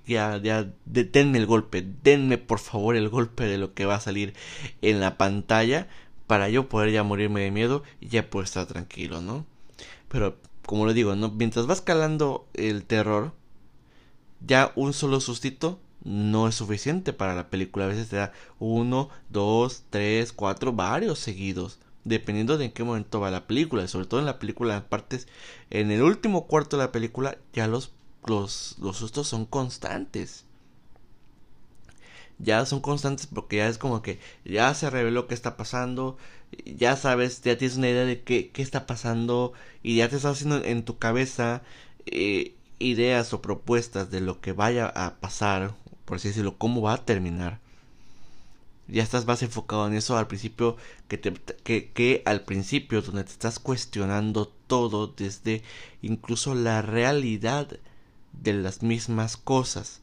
ya, 0.07 0.37
ya, 0.37 0.67
deténme 0.85 1.37
el 1.37 1.45
golpe, 1.45 1.85
denme 2.03 2.37
por 2.37 2.59
favor 2.59 2.95
el 2.95 3.09
golpe 3.09 3.45
de 3.45 3.57
lo 3.57 3.73
que 3.73 3.85
va 3.85 3.95
a 3.95 3.99
salir 3.99 4.33
en 4.81 4.99
la 4.99 5.17
pantalla 5.17 5.87
para 6.25 6.49
yo 6.49 6.67
poder 6.69 6.91
ya 6.91 7.03
morirme 7.03 7.41
de 7.41 7.51
miedo 7.51 7.83
y 8.01 8.09
ya 8.09 8.29
poder 8.29 8.45
estar 8.45 8.65
tranquilo, 8.65 9.21
¿no? 9.21 9.45
Pero 10.09 10.37
como 10.65 10.85
le 10.85 10.93
digo, 10.93 11.15
¿no? 11.15 11.29
mientras 11.31 11.69
va 11.69 11.73
escalando 11.73 12.47
el 12.53 12.83
terror, 12.83 13.33
ya 14.41 14.71
un 14.75 14.93
solo 14.93 15.19
sustito 15.19 15.79
no 16.03 16.47
es 16.47 16.55
suficiente 16.55 17.13
para 17.13 17.35
la 17.35 17.49
película. 17.49 17.85
A 17.85 17.89
veces 17.89 18.09
te 18.09 18.17
da 18.17 18.33
uno, 18.59 19.09
dos, 19.29 19.83
tres, 19.89 20.33
cuatro, 20.33 20.73
varios 20.73 21.19
seguidos. 21.19 21.79
Dependiendo 22.03 22.57
de 22.57 22.65
en 22.65 22.71
qué 22.71 22.83
momento 22.83 23.19
va 23.19 23.31
la 23.31 23.47
película. 23.47 23.83
Y 23.83 23.87
sobre 23.87 24.05
todo 24.05 24.19
en 24.19 24.25
la 24.25 24.39
película, 24.39 24.77
en 24.77 24.83
partes. 24.83 25.27
En 25.69 25.91
el 25.91 26.01
último 26.03 26.47
cuarto 26.47 26.77
de 26.77 26.83
la 26.83 26.91
película, 26.91 27.37
ya 27.53 27.67
los, 27.67 27.91
los, 28.25 28.77
los 28.79 28.97
sustos 28.97 29.27
son 29.27 29.45
constantes. 29.45 30.45
Ya 32.39 32.65
son 32.65 32.81
constantes 32.81 33.27
porque 33.27 33.57
ya 33.57 33.67
es 33.67 33.77
como 33.79 34.01
que 34.01 34.19
ya 34.45 34.73
se 34.75 34.89
reveló 34.91 35.27
qué 35.27 35.33
está 35.33 35.57
pasando 35.57 36.17
ya 36.65 36.95
sabes, 36.95 37.41
ya 37.41 37.57
tienes 37.57 37.77
una 37.77 37.89
idea 37.89 38.05
de 38.05 38.21
qué, 38.23 38.49
qué 38.51 38.61
está 38.61 38.85
pasando 38.85 39.53
y 39.83 39.97
ya 39.97 40.09
te 40.09 40.15
estás 40.17 40.33
haciendo 40.37 40.63
en 40.63 40.83
tu 40.83 40.97
cabeza 40.97 41.61
eh, 42.05 42.55
ideas 42.79 43.33
o 43.33 43.41
propuestas 43.41 44.11
de 44.11 44.21
lo 44.21 44.41
que 44.41 44.51
vaya 44.51 44.87
a 44.87 45.15
pasar, 45.15 45.75
por 46.05 46.17
así 46.17 46.29
decirlo, 46.29 46.57
cómo 46.57 46.81
va 46.81 46.93
a 46.93 47.05
terminar. 47.05 47.59
Ya 48.87 49.03
estás 49.03 49.25
más 49.25 49.43
enfocado 49.43 49.85
en 49.87 49.95
eso 49.95 50.17
al 50.17 50.27
principio 50.27 50.77
que, 51.09 51.19
que, 51.19 52.21
al 52.25 52.41
principio 52.41 53.01
donde 53.01 53.25
te 53.25 53.31
estás 53.31 53.59
cuestionando 53.59 54.47
todo 54.67 55.07
desde 55.07 55.61
incluso 56.01 56.55
la 56.55 56.81
realidad 56.81 57.79
de 58.31 58.53
las 58.53 58.83
mismas 58.83 59.35
cosas. 59.35 60.01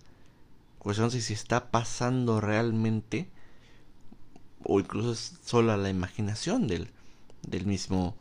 Cuestionando 0.78 1.18
si 1.18 1.32
está 1.32 1.70
pasando 1.70 2.42
realmente 2.42 3.28
o 4.64 4.80
incluso 4.80 5.12
es 5.12 5.34
solo 5.44 5.74
la 5.76 5.88
imaginación 5.88 6.66
del, 6.66 6.90
del 7.46 7.66
mismo 7.66 8.16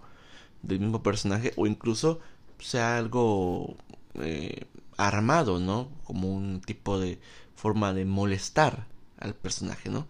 del 0.61 0.79
mismo 0.79 1.03
personaje 1.03 1.51
o 1.57 1.67
incluso 1.67 2.21
sea 2.59 2.97
algo 2.97 3.75
eh, 4.19 4.65
armado, 4.97 5.59
¿no? 5.59 5.89
Como 6.03 6.33
un 6.33 6.61
tipo 6.61 6.99
de 6.99 7.19
forma 7.55 7.93
de 7.93 8.05
molestar 8.05 8.87
al 9.19 9.33
personaje, 9.35 9.89
¿no? 9.89 10.07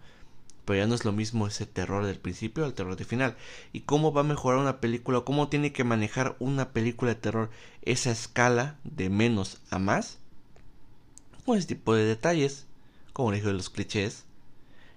Pero 0.64 0.80
ya 0.80 0.86
no 0.86 0.94
es 0.94 1.04
lo 1.04 1.12
mismo 1.12 1.46
ese 1.46 1.66
terror 1.66 2.06
del 2.06 2.18
principio 2.18 2.64
al 2.64 2.74
terror 2.74 2.96
de 2.96 3.04
final. 3.04 3.36
¿Y 3.72 3.80
cómo 3.80 4.12
va 4.12 4.22
a 4.22 4.24
mejorar 4.24 4.60
una 4.60 4.80
película? 4.80 5.20
¿Cómo 5.20 5.48
tiene 5.48 5.72
que 5.72 5.84
manejar 5.84 6.36
una 6.38 6.70
película 6.70 7.14
de 7.14 7.20
terror 7.20 7.50
esa 7.82 8.10
escala 8.10 8.78
de 8.84 9.10
menos 9.10 9.60
a 9.70 9.78
más? 9.78 10.18
Con 11.44 11.58
ese 11.58 11.68
tipo 11.68 11.94
de 11.94 12.04
detalles, 12.04 12.66
como 13.12 13.32
dije 13.32 13.46
de 13.46 13.52
los 13.52 13.68
clichés, 13.68 14.24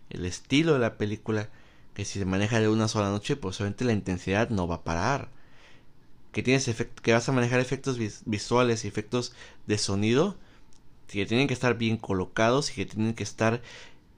el 0.09 0.25
estilo 0.25 0.73
de 0.73 0.79
la 0.79 0.97
película, 0.97 1.49
que 1.93 2.05
si 2.05 2.19
se 2.19 2.25
maneja 2.25 2.59
de 2.61 2.69
una 2.69 2.87
sola 2.87 3.09
noche, 3.09 3.35
pues 3.35 3.59
obviamente 3.59 3.83
la 3.83 3.93
intensidad 3.93 4.49
no 4.49 4.67
va 4.67 4.75
a 4.75 4.83
parar. 4.83 5.29
Que 6.37 6.43
tienes 6.43 6.71
que 7.01 7.13
vas 7.13 7.27
a 7.27 7.31
manejar 7.31 7.59
efectos 7.59 7.97
visuales 7.97 8.85
y 8.85 8.87
efectos 8.87 9.33
de 9.65 9.79
sonido, 9.79 10.35
que 11.07 11.25
tienen 11.25 11.47
que 11.47 11.55
estar 11.55 11.79
bien 11.79 11.97
colocados 11.97 12.69
y 12.69 12.75
que 12.75 12.85
tienen 12.85 13.15
que 13.15 13.23
estar 13.23 13.63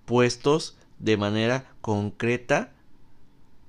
puestos 0.03 0.75
de 0.97 1.15
manera 1.15 1.71
concreta 1.79 2.73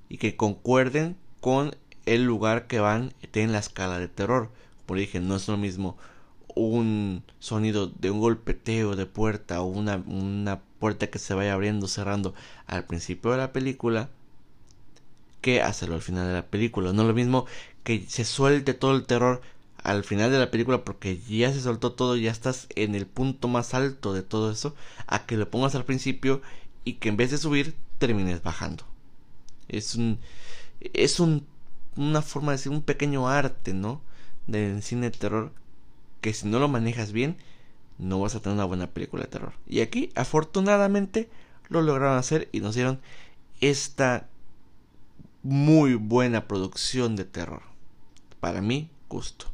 y 0.09 0.17
que 0.17 0.35
concuerden 0.35 1.15
con 1.39 1.77
el 2.05 2.25
lugar 2.25 2.67
que 2.67 2.81
van 2.81 3.13
en 3.31 3.53
la 3.53 3.59
escala 3.59 3.99
de 3.99 4.09
terror. 4.09 4.51
Como 4.85 4.99
dije, 4.99 5.21
no 5.21 5.37
es 5.37 5.47
lo 5.47 5.55
mismo 5.55 5.97
un 6.53 7.23
sonido 7.39 7.87
de 7.87 8.11
un 8.11 8.19
golpeteo 8.19 8.97
de 8.97 9.05
puerta 9.05 9.61
o 9.61 9.65
una, 9.67 10.03
una 10.07 10.59
puerta 10.77 11.09
que 11.09 11.19
se 11.19 11.33
vaya 11.35 11.53
abriendo, 11.53 11.87
cerrando 11.87 12.33
al 12.67 12.83
principio 12.83 13.31
de 13.31 13.37
la 13.37 13.53
película 13.53 14.09
que 15.41 15.61
hacerlo 15.61 15.95
al 15.95 16.01
final 16.01 16.27
de 16.27 16.33
la 16.33 16.47
película. 16.47 16.93
No 16.93 17.03
lo 17.03 17.13
mismo 17.13 17.45
que 17.83 18.05
se 18.07 18.25
suelte 18.25 18.73
todo 18.73 18.95
el 18.95 19.05
terror 19.05 19.41
al 19.83 20.03
final 20.03 20.31
de 20.31 20.39
la 20.39 20.51
película 20.51 20.83
porque 20.83 21.19
ya 21.19 21.51
se 21.51 21.61
soltó 21.61 21.93
todo, 21.93 22.15
ya 22.15 22.31
estás 22.31 22.67
en 22.75 22.95
el 22.95 23.07
punto 23.07 23.47
más 23.47 23.73
alto 23.73 24.13
de 24.13 24.21
todo 24.23 24.51
eso, 24.51 24.75
a 25.07 25.25
que 25.25 25.37
lo 25.37 25.49
pongas 25.49 25.75
al 25.75 25.85
principio 25.85 26.41
y 26.83 26.93
que 26.93 27.09
en 27.09 27.17
vez 27.17 27.31
de 27.31 27.37
subir 27.37 27.75
termines 27.97 28.43
bajando. 28.43 28.85
Es 29.67 29.95
un 29.95 30.19
es 30.93 31.19
un 31.19 31.45
una 31.95 32.21
forma 32.21 32.51
de 32.51 32.57
decir 32.57 32.71
un 32.71 32.81
pequeño 32.81 33.27
arte, 33.27 33.73
¿no? 33.73 34.01
Del 34.47 34.81
cine 34.83 35.09
de 35.09 35.17
terror 35.17 35.51
que 36.21 36.33
si 36.33 36.47
no 36.47 36.59
lo 36.59 36.67
manejas 36.67 37.11
bien 37.11 37.37
no 37.97 38.19
vas 38.19 38.35
a 38.35 38.39
tener 38.41 38.55
una 38.55 38.65
buena 38.65 38.87
película 38.87 39.23
de 39.23 39.29
terror. 39.29 39.53
Y 39.67 39.81
aquí 39.81 40.11
afortunadamente 40.15 41.29
lo 41.69 41.81
lograron 41.81 42.17
hacer 42.17 42.49
y 42.51 42.59
nos 42.59 42.75
dieron 42.75 42.99
esta 43.61 44.27
muy 45.43 45.95
buena 45.95 46.47
producción 46.47 47.15
de 47.15 47.25
terror. 47.25 47.70
Para 48.41 48.61
mí, 48.61 48.89
gusto. 49.07 49.45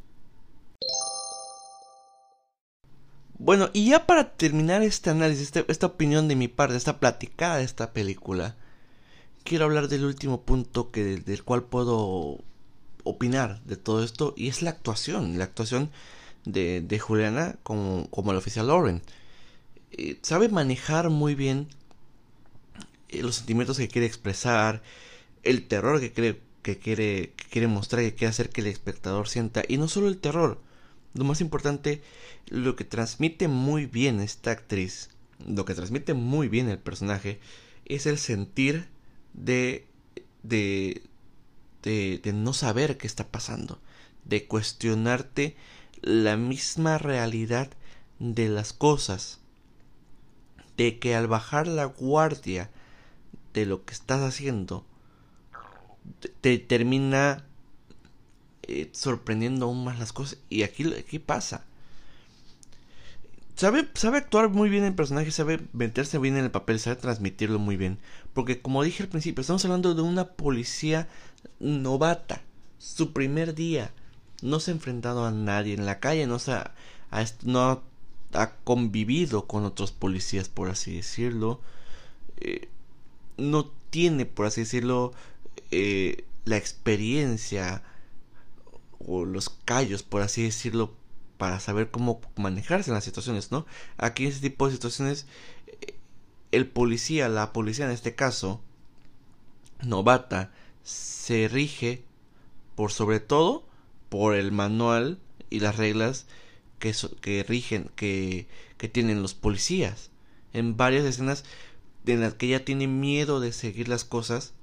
Bueno, 3.38 3.70
y 3.74 3.90
ya 3.90 4.08
para 4.08 4.32
terminar 4.32 4.82
este 4.82 5.12
análisis, 5.12 5.44
este, 5.44 5.66
esta 5.68 5.86
opinión 5.86 6.28
de 6.28 6.36
mi 6.36 6.48
parte, 6.48 6.76
esta 6.76 7.00
platicada 7.00 7.58
de 7.58 7.66
esta 7.66 7.94
película, 7.94 8.56
quiero 9.44 9.66
hablar 9.66 9.90
del 9.90 10.06
último 10.06 10.42
punto 10.42 10.90
que, 10.90 11.04
del 11.18 11.44
cual 11.44 11.64
puedo 11.64 12.40
opinar 13.04 13.62
de 13.66 13.78
todo 13.78 14.04
esto, 14.04 14.34
y 14.36 14.48
es 14.48 14.62
la 14.64 14.72
actuación, 14.72 15.38
la 15.38 15.44
actuación 15.44 15.92
de, 16.46 16.82
de 16.82 17.00
Juliana 17.00 17.58
como, 17.64 18.10
como 18.10 18.32
el 18.32 18.38
oficial 18.38 18.68
Lauren. 18.68 19.02
Eh, 19.92 20.18
sabe 20.22 20.50
manejar 20.50 21.10
muy 21.10 21.36
bien 21.36 21.68
eh, 23.10 23.22
los 23.22 23.36
sentimientos 23.36 23.78
que 23.78 23.88
quiere 23.88 24.08
expresar, 24.08 24.82
el 25.44 25.68
terror 25.68 26.00
que 26.00 26.12
quiere, 26.12 26.42
que 26.68 26.78
quiere, 26.78 27.32
quiere 27.50 27.68
mostrar, 27.68 28.04
que 28.04 28.14
quiere 28.14 28.32
hacer 28.32 28.50
que 28.50 28.60
el 28.60 28.68
espectador 28.68 29.30
sienta, 29.30 29.64
y 29.66 29.78
no 29.78 29.88
solo 29.88 30.10
el 30.10 30.18
terror, 30.18 30.60
lo 31.14 31.24
más 31.24 31.40
importante, 31.40 32.02
lo 32.50 32.76
que 32.76 32.84
transmite 32.84 33.48
muy 33.48 33.86
bien 33.86 34.20
esta 34.20 34.52
actriz, 34.52 35.10
lo 35.48 35.64
que 35.64 35.76
transmite 35.76 36.14
muy 36.14 36.50
bien 36.50 36.68
el 36.68 36.78
personaje, 36.78 37.40
es 37.86 38.06
el 38.06 38.18
sentir 38.18 38.90
de, 39.34 39.88
de, 40.44 41.04
de 41.84 42.34
no 42.34 42.52
saber 42.52 42.98
qué 42.98 43.08
está 43.08 43.30
pasando, 43.30 43.80
de 44.26 44.46
cuestionarte 44.46 45.56
la 46.02 46.36
misma 46.36 46.98
realidad 46.98 47.70
de 48.20 48.50
las 48.50 48.74
cosas, 48.74 49.40
de 50.76 51.00
que 51.00 51.16
al 51.16 51.28
bajar 51.28 51.66
la 51.66 51.86
guardia 51.86 52.70
de 53.54 53.66
lo 53.66 53.86
que 53.86 53.94
estás 53.94 54.22
haciendo, 54.22 54.86
te 56.42 56.58
termina 56.58 57.46
eh, 58.64 58.90
sorprendiendo 58.92 59.66
aún 59.66 59.84
más 59.84 60.00
las 60.00 60.14
cosas. 60.14 60.40
Y 60.50 60.64
aquí, 60.64 60.94
aquí 60.94 61.20
pasa. 61.20 61.66
Sabe, 63.56 63.88
sabe 63.96 64.20
actuar 64.20 64.50
muy 64.50 64.70
bien 64.70 64.84
el 64.84 64.94
personaje, 64.94 65.32
sabe 65.32 65.60
meterse 65.74 66.20
bien 66.20 66.38
en 66.38 66.46
el 66.46 66.52
papel, 66.52 66.80
sabe 66.80 66.98
transmitirlo 66.98 67.60
muy 67.60 67.76
bien. 67.76 67.98
Porque 68.34 68.62
como 68.62 68.84
dije 68.84 69.04
al 69.04 69.10
principio, 69.10 69.42
estamos 69.42 69.66
hablando 69.66 69.96
de 69.96 70.02
una 70.02 70.26
policía 70.26 71.08
novata. 71.60 72.42
Su 72.78 73.14
primer 73.14 73.56
día. 73.56 73.92
No 74.44 74.60
se 74.60 74.70
ha 74.70 74.76
enfrentado 74.76 75.26
a 75.26 75.32
nadie 75.32 75.74
en 75.74 75.88
la 75.88 76.00
calle, 76.00 76.28
no, 76.28 76.38
se 76.38 76.52
ha, 76.52 76.76
no 77.44 77.82
ha 78.34 78.52
convivido 78.64 79.48
con 79.48 79.66
otros 79.66 79.92
policías, 79.92 80.48
por 80.48 80.70
así 80.70 80.96
decirlo. 80.96 81.60
Eh, 82.40 82.70
no 83.38 83.72
tiene, 83.90 84.26
por 84.28 84.46
así 84.46 84.62
decirlo, 84.62 85.14
eh, 85.72 86.26
la 86.46 86.58
experiencia 86.58 87.84
o 89.00 89.26
los 89.26 89.50
callos, 89.50 90.04
por 90.04 90.22
así 90.22 90.44
decirlo, 90.44 90.96
para 91.38 91.60
saber 91.60 91.92
cómo 91.92 92.22
manejarse 92.36 92.90
en 92.90 92.96
las 92.96 93.04
situaciones, 93.04 93.52
¿no? 93.52 93.66
Aquí 93.98 94.24
en 94.24 94.30
este 94.30 94.50
tipo 94.50 94.68
de 94.68 94.74
situaciones, 94.74 95.28
eh, 95.68 95.96
el 96.52 96.68
policía, 96.68 97.30
la 97.30 97.54
policía 97.54 97.86
en 97.86 97.92
este 97.92 98.16
caso, 98.16 98.62
novata, 99.84 100.52
se 100.84 101.48
rige 101.48 102.04
por 102.76 102.92
sobre 102.92 103.20
todo 103.20 103.66
por 104.10 104.36
el 104.36 104.52
manual 104.52 105.20
y 105.50 105.60
las 105.60 105.78
reglas 105.78 106.26
que, 106.80 106.96
que 107.22 107.44
rigen, 107.44 107.92
que, 107.96 108.48
que 108.78 108.88
tienen 108.88 109.22
los 109.22 109.34
policías. 109.34 110.12
En 110.54 110.78
varias 110.78 111.06
escenas 111.06 111.44
en 112.06 112.22
las 112.22 112.36
que 112.36 112.48
ella 112.48 112.66
tiene 112.66 112.88
miedo 112.88 113.40
de 113.40 113.52
seguir 113.52 113.90
las 113.90 114.06
cosas, 114.06 114.54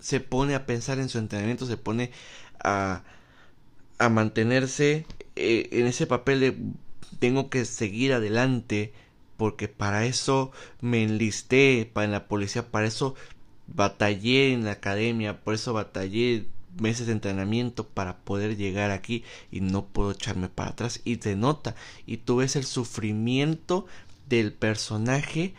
se 0.00 0.20
pone 0.20 0.54
a 0.54 0.66
pensar 0.66 0.98
en 0.98 1.08
su 1.08 1.18
entrenamiento, 1.18 1.66
se 1.66 1.76
pone 1.76 2.10
a, 2.62 3.02
a 3.98 4.08
mantenerse 4.08 5.06
eh, 5.36 5.68
en 5.72 5.86
ese 5.86 6.06
papel 6.06 6.40
de 6.40 6.56
tengo 7.18 7.50
que 7.50 7.64
seguir 7.64 8.12
adelante 8.12 8.92
porque 9.36 9.68
para 9.68 10.06
eso 10.06 10.52
me 10.80 11.02
enlisté 11.02 11.88
para 11.92 12.08
la 12.08 12.28
policía, 12.28 12.70
para 12.70 12.86
eso 12.86 13.14
batallé 13.68 14.52
en 14.52 14.64
la 14.64 14.72
academia, 14.72 15.40
por 15.40 15.54
eso 15.54 15.72
batallé 15.72 16.46
meses 16.78 17.06
de 17.06 17.12
entrenamiento 17.12 17.86
para 17.86 18.18
poder 18.18 18.56
llegar 18.56 18.90
aquí 18.90 19.24
y 19.50 19.60
no 19.60 19.86
puedo 19.86 20.12
echarme 20.12 20.48
para 20.48 20.70
atrás 20.70 21.00
y 21.04 21.16
te 21.16 21.36
nota 21.36 21.74
y 22.06 22.18
tú 22.18 22.36
ves 22.36 22.56
el 22.56 22.64
sufrimiento 22.64 23.86
del 24.28 24.52
personaje 24.52 25.54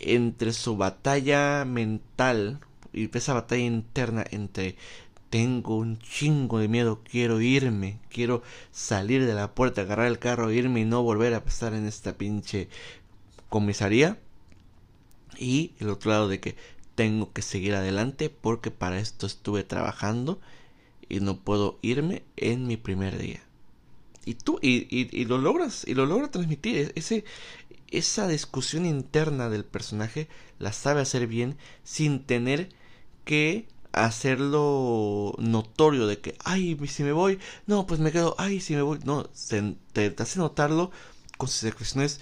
entre 0.00 0.52
su 0.52 0.76
batalla 0.76 1.64
mental 1.64 2.60
y 2.92 3.16
esa 3.16 3.34
batalla 3.34 3.64
interna 3.64 4.24
entre 4.30 4.76
tengo 5.30 5.76
un 5.76 5.98
chingo 5.98 6.58
de 6.58 6.68
miedo, 6.68 7.02
quiero 7.04 7.40
irme, 7.40 8.00
quiero 8.08 8.42
salir 8.72 9.26
de 9.26 9.34
la 9.34 9.54
puerta, 9.54 9.82
agarrar 9.82 10.06
el 10.06 10.18
carro, 10.18 10.50
irme 10.50 10.80
y 10.80 10.84
no 10.84 11.02
volver 11.02 11.34
a 11.34 11.44
pasar 11.44 11.74
en 11.74 11.86
esta 11.86 12.16
pinche 12.16 12.68
comisaría. 13.48 14.18
Y 15.38 15.72
el 15.78 15.90
otro 15.90 16.10
lado 16.10 16.28
de 16.28 16.40
que 16.40 16.56
tengo 16.94 17.32
que 17.32 17.42
seguir 17.42 17.74
adelante 17.74 18.30
porque 18.30 18.70
para 18.70 18.98
esto 18.98 19.26
estuve 19.26 19.64
trabajando 19.64 20.40
y 21.08 21.20
no 21.20 21.38
puedo 21.38 21.78
irme 21.82 22.24
en 22.36 22.66
mi 22.66 22.76
primer 22.76 23.18
día. 23.18 23.40
Y 24.24 24.34
tú, 24.34 24.58
y, 24.60 24.86
y, 24.90 25.08
y 25.12 25.24
lo 25.24 25.38
logras, 25.38 25.86
y 25.86 25.94
lo 25.94 26.06
logras 26.06 26.30
transmitir. 26.30 26.76
E-, 26.76 26.92
ese, 26.96 27.24
esa 27.90 28.28
discusión 28.28 28.84
interna 28.84 29.48
del 29.48 29.64
personaje 29.64 30.28
la 30.58 30.72
sabe 30.72 31.00
hacer 31.00 31.26
bien 31.26 31.56
sin 31.84 32.24
tener 32.24 32.70
que 33.28 33.68
hacerlo 33.92 35.34
notorio 35.36 36.06
de 36.06 36.18
que, 36.18 36.34
ay, 36.44 36.78
si 36.86 37.02
me 37.02 37.12
voy, 37.12 37.38
no, 37.66 37.86
pues 37.86 38.00
me 38.00 38.10
quedo, 38.10 38.34
ay, 38.38 38.58
si 38.58 38.74
me 38.74 38.80
voy, 38.80 39.00
no, 39.04 39.28
te, 39.92 40.14
hace 40.18 40.38
notarlo 40.38 40.90
con 41.36 41.46
sus 41.46 41.64
expresiones 41.64 42.20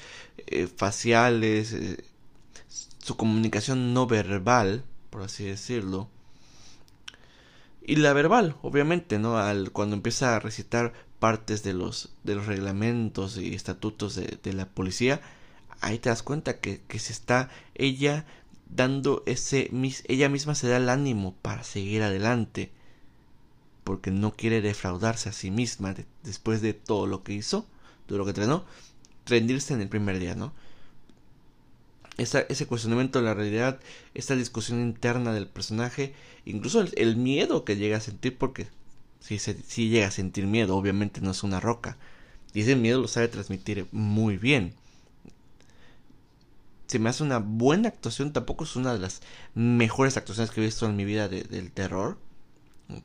eh, 0.49 0.67
faciales, 0.67 1.73
eh, 1.75 2.05
su 2.99 3.17
comunicación 3.17 3.95
no 3.95 4.09
verbal, 4.09 4.83
por 5.11 5.23
así 5.23 5.45
decirlo, 5.45 6.09
y 7.83 7.95
la 7.97 8.13
verbal, 8.13 8.57
obviamente, 8.63 9.21
¿no? 9.21 9.39
Al, 9.39 9.71
cuando 9.71 9.95
empieza 9.95 10.35
a 10.35 10.41
recitar 10.41 10.93
partes 11.21 11.63
de 11.63 11.73
los, 11.73 12.11
de 12.25 12.35
los 12.35 12.47
reglamentos 12.47 13.37
y 13.37 13.55
estatutos 13.55 14.17
de, 14.17 14.41
de 14.43 14.53
la 14.55 14.67
policía, 14.67 15.21
ahí 15.81 16.01
te 16.01 16.09
das 16.09 16.25
cuenta 16.25 16.59
que, 16.59 16.81
que 16.89 16.99
se 16.99 17.13
está 17.13 17.49
ella 17.77 18.27
dando 18.69 19.23
ese 19.27 19.71
ella 20.09 20.29
misma 20.29 20.55
se 20.55 20.69
da 20.69 20.77
el 20.77 20.89
ánimo 20.89 21.35
para 21.43 21.63
seguir 21.65 22.03
adelante 22.03 22.71
porque 23.85 24.11
no 24.11 24.35
quiere 24.35 24.61
defraudarse 24.61 25.29
a 25.29 25.33
sí 25.33 25.51
misma 25.51 25.95
después 26.25 26.61
de 26.61 26.75
todo 26.75 27.07
lo 27.07 27.23
que 27.23 27.35
hizo, 27.35 27.67
todo 28.07 28.19
lo 28.19 28.25
que 28.25 28.31
entrenó, 28.31 28.65
rendirse 29.27 29.75
en 29.75 29.81
el 29.81 29.89
primer 29.89 30.19
día, 30.19 30.35
¿no? 30.35 30.53
ese 32.19 32.67
cuestionamiento 32.67 33.19
de 33.19 33.27
la 33.27 33.35
realidad, 33.35 33.79
esta 34.15 34.35
discusión 34.35 34.81
interna 34.81 35.33
del 35.35 35.47
personaje, 35.47 36.15
incluso 36.47 36.81
el, 36.81 37.17
miedo 37.17 37.65
que 37.65 37.77
llega 37.77 37.99
a 37.99 38.01
sentir, 38.01 38.37
porque 38.39 38.69
si, 39.21 39.39
si 39.39 39.89
llega 39.89 40.09
a 40.09 40.11
sentir 40.11 40.47
miedo, 40.47 40.77
obviamente 40.77 41.21
no 41.21 41.33
es 41.33 41.43
una 41.43 41.61
roca, 41.61 41.99
y 42.55 42.63
ese 42.63 42.75
miedo 42.75 43.03
lo 43.03 43.09
sabe 43.09 43.29
transmitir 43.29 43.87
muy 43.93 44.39
bien 44.39 44.75
se 46.87 46.99
me 46.99 47.09
hace 47.09 47.23
una 47.23 47.39
buena 47.39 47.89
actuación. 47.89 48.33
Tampoco 48.33 48.65
es 48.65 48.77
una 48.77 48.93
de 48.93 48.99
las 48.99 49.23
mejores 49.55 50.17
actuaciones 50.17 50.51
que 50.51 50.61
he 50.61 50.65
visto 50.65 50.87
en 50.87 50.97
mi 50.97 51.05
vida 51.05 51.29
del 51.29 51.73
terror. 51.73 52.19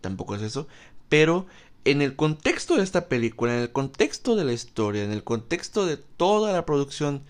Tampoco 0.01 0.35
es 0.35 0.41
eso. 0.41 0.67
Pero 1.09 1.47
en 1.83 2.01
el 2.01 2.15
contexto 2.15 2.77
de 2.77 2.83
esta 2.83 3.07
película, 3.07 3.55
en 3.55 3.61
el 3.61 3.71
contexto 3.71 4.35
de 4.35 4.45
la 4.45 4.53
historia, 4.53 5.03
en 5.03 5.11
el 5.11 5.23
contexto 5.23 5.85
de 5.85 5.97
toda 5.97 6.53
la 6.53 6.65
producción 6.65 7.23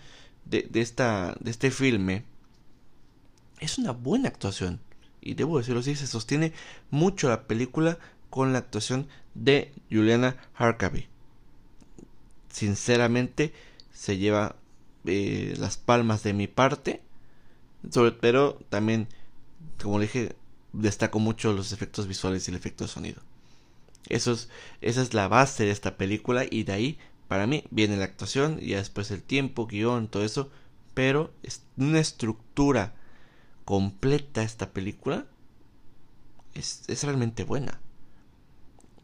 de, 0.45 0.69
esta, 0.73 1.35
de 1.39 1.51
este 1.51 1.71
filme, 1.71 2.25
es 3.59 3.77
una 3.77 3.91
buena 3.91 4.27
actuación. 4.27 4.79
Y 5.21 5.35
debo 5.35 5.57
decirlo 5.57 5.79
así, 5.79 5.95
se 5.95 6.07
sostiene 6.07 6.51
mucho 6.89 7.29
la 7.29 7.43
película 7.43 7.97
con 8.29 8.53
la 8.53 8.59
actuación 8.59 9.07
de 9.35 9.73
Juliana 9.89 10.37
Harkavy. 10.55 11.07
sinceramente 12.49 13.53
se 13.93 14.17
lleva 14.17 14.55
eh, 15.05 15.55
las 15.57 15.77
palmas 15.77 16.23
de 16.23 16.33
mi 16.33 16.47
parte. 16.47 17.01
Sobre, 17.89 18.11
pero 18.11 18.59
también, 18.69 19.07
como 19.81 19.99
le 19.99 20.05
dije, 20.05 20.35
destaco 20.73 21.19
mucho 21.19 21.53
los 21.53 21.71
efectos 21.71 22.07
visuales 22.07 22.47
y 22.47 22.51
el 22.51 22.57
efecto 22.57 22.83
de 22.83 22.89
sonido. 22.89 23.21
Eso 24.09 24.33
es, 24.33 24.49
esa 24.81 25.01
es 25.01 25.13
la 25.13 25.27
base 25.27 25.65
de 25.65 25.71
esta 25.71 25.97
película 25.97 26.45
y 26.49 26.63
de 26.63 26.73
ahí, 26.73 26.99
para 27.27 27.47
mí, 27.47 27.63
viene 27.71 27.97
la 27.97 28.05
actuación 28.05 28.59
y 28.61 28.71
después 28.73 29.11
el 29.11 29.23
tiempo, 29.23 29.67
guion, 29.67 30.07
todo 30.07 30.23
eso. 30.23 30.49
Pero 30.93 31.33
es 31.43 31.63
una 31.77 31.99
estructura 31.99 32.93
completa 33.65 34.43
esta 34.43 34.71
película 34.71 35.25
es, 36.53 36.83
es 36.87 37.03
realmente 37.03 37.43
buena. 37.43 37.79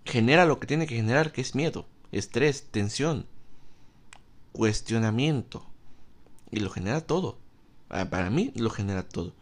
Genera 0.06 0.46
lo 0.46 0.60
que 0.60 0.68
tiene 0.68 0.88
que 0.88 0.96
generar, 0.96 1.32
que 1.32 1.42
es 1.42 1.56
miedo, 1.56 1.86
estrés, 2.12 2.68
tensión, 2.72 3.26
cuestionamiento. 4.52 5.66
Y 6.52 6.60
lo 6.60 6.70
genera 6.70 7.02
todo. 7.02 7.38
Ah, 7.90 8.10
para 8.10 8.30
mí 8.30 8.52
lo 8.56 8.70
genera 8.70 9.04
todo. 9.04 9.34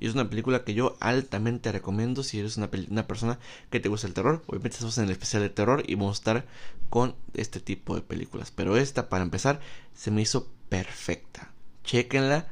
Y 0.00 0.06
es 0.06 0.14
una 0.14 0.30
película 0.30 0.64
que 0.64 0.74
yo 0.74 0.96
altamente 1.00 1.72
recomiendo 1.72 2.22
si 2.22 2.38
eres 2.38 2.56
una, 2.56 2.70
una, 2.88 3.06
persona 3.06 3.38
que 3.70 3.80
te 3.80 3.88
gusta 3.88 4.06
el 4.06 4.14
terror. 4.14 4.42
Obviamente 4.46 4.76
estamos 4.76 4.96
en 4.98 5.04
el 5.04 5.10
especial 5.10 5.42
de 5.42 5.50
terror 5.50 5.82
y 5.86 5.96
vamos 5.96 6.18
a 6.18 6.20
estar 6.20 6.46
con 6.88 7.16
este 7.34 7.58
tipo 7.58 7.96
de 7.96 8.02
películas. 8.02 8.52
Pero 8.52 8.76
esta, 8.76 9.08
para 9.08 9.24
empezar, 9.24 9.60
se 9.94 10.10
me 10.10 10.22
hizo 10.22 10.48
perfecta. 10.68 11.50
Chequenla, 11.82 12.46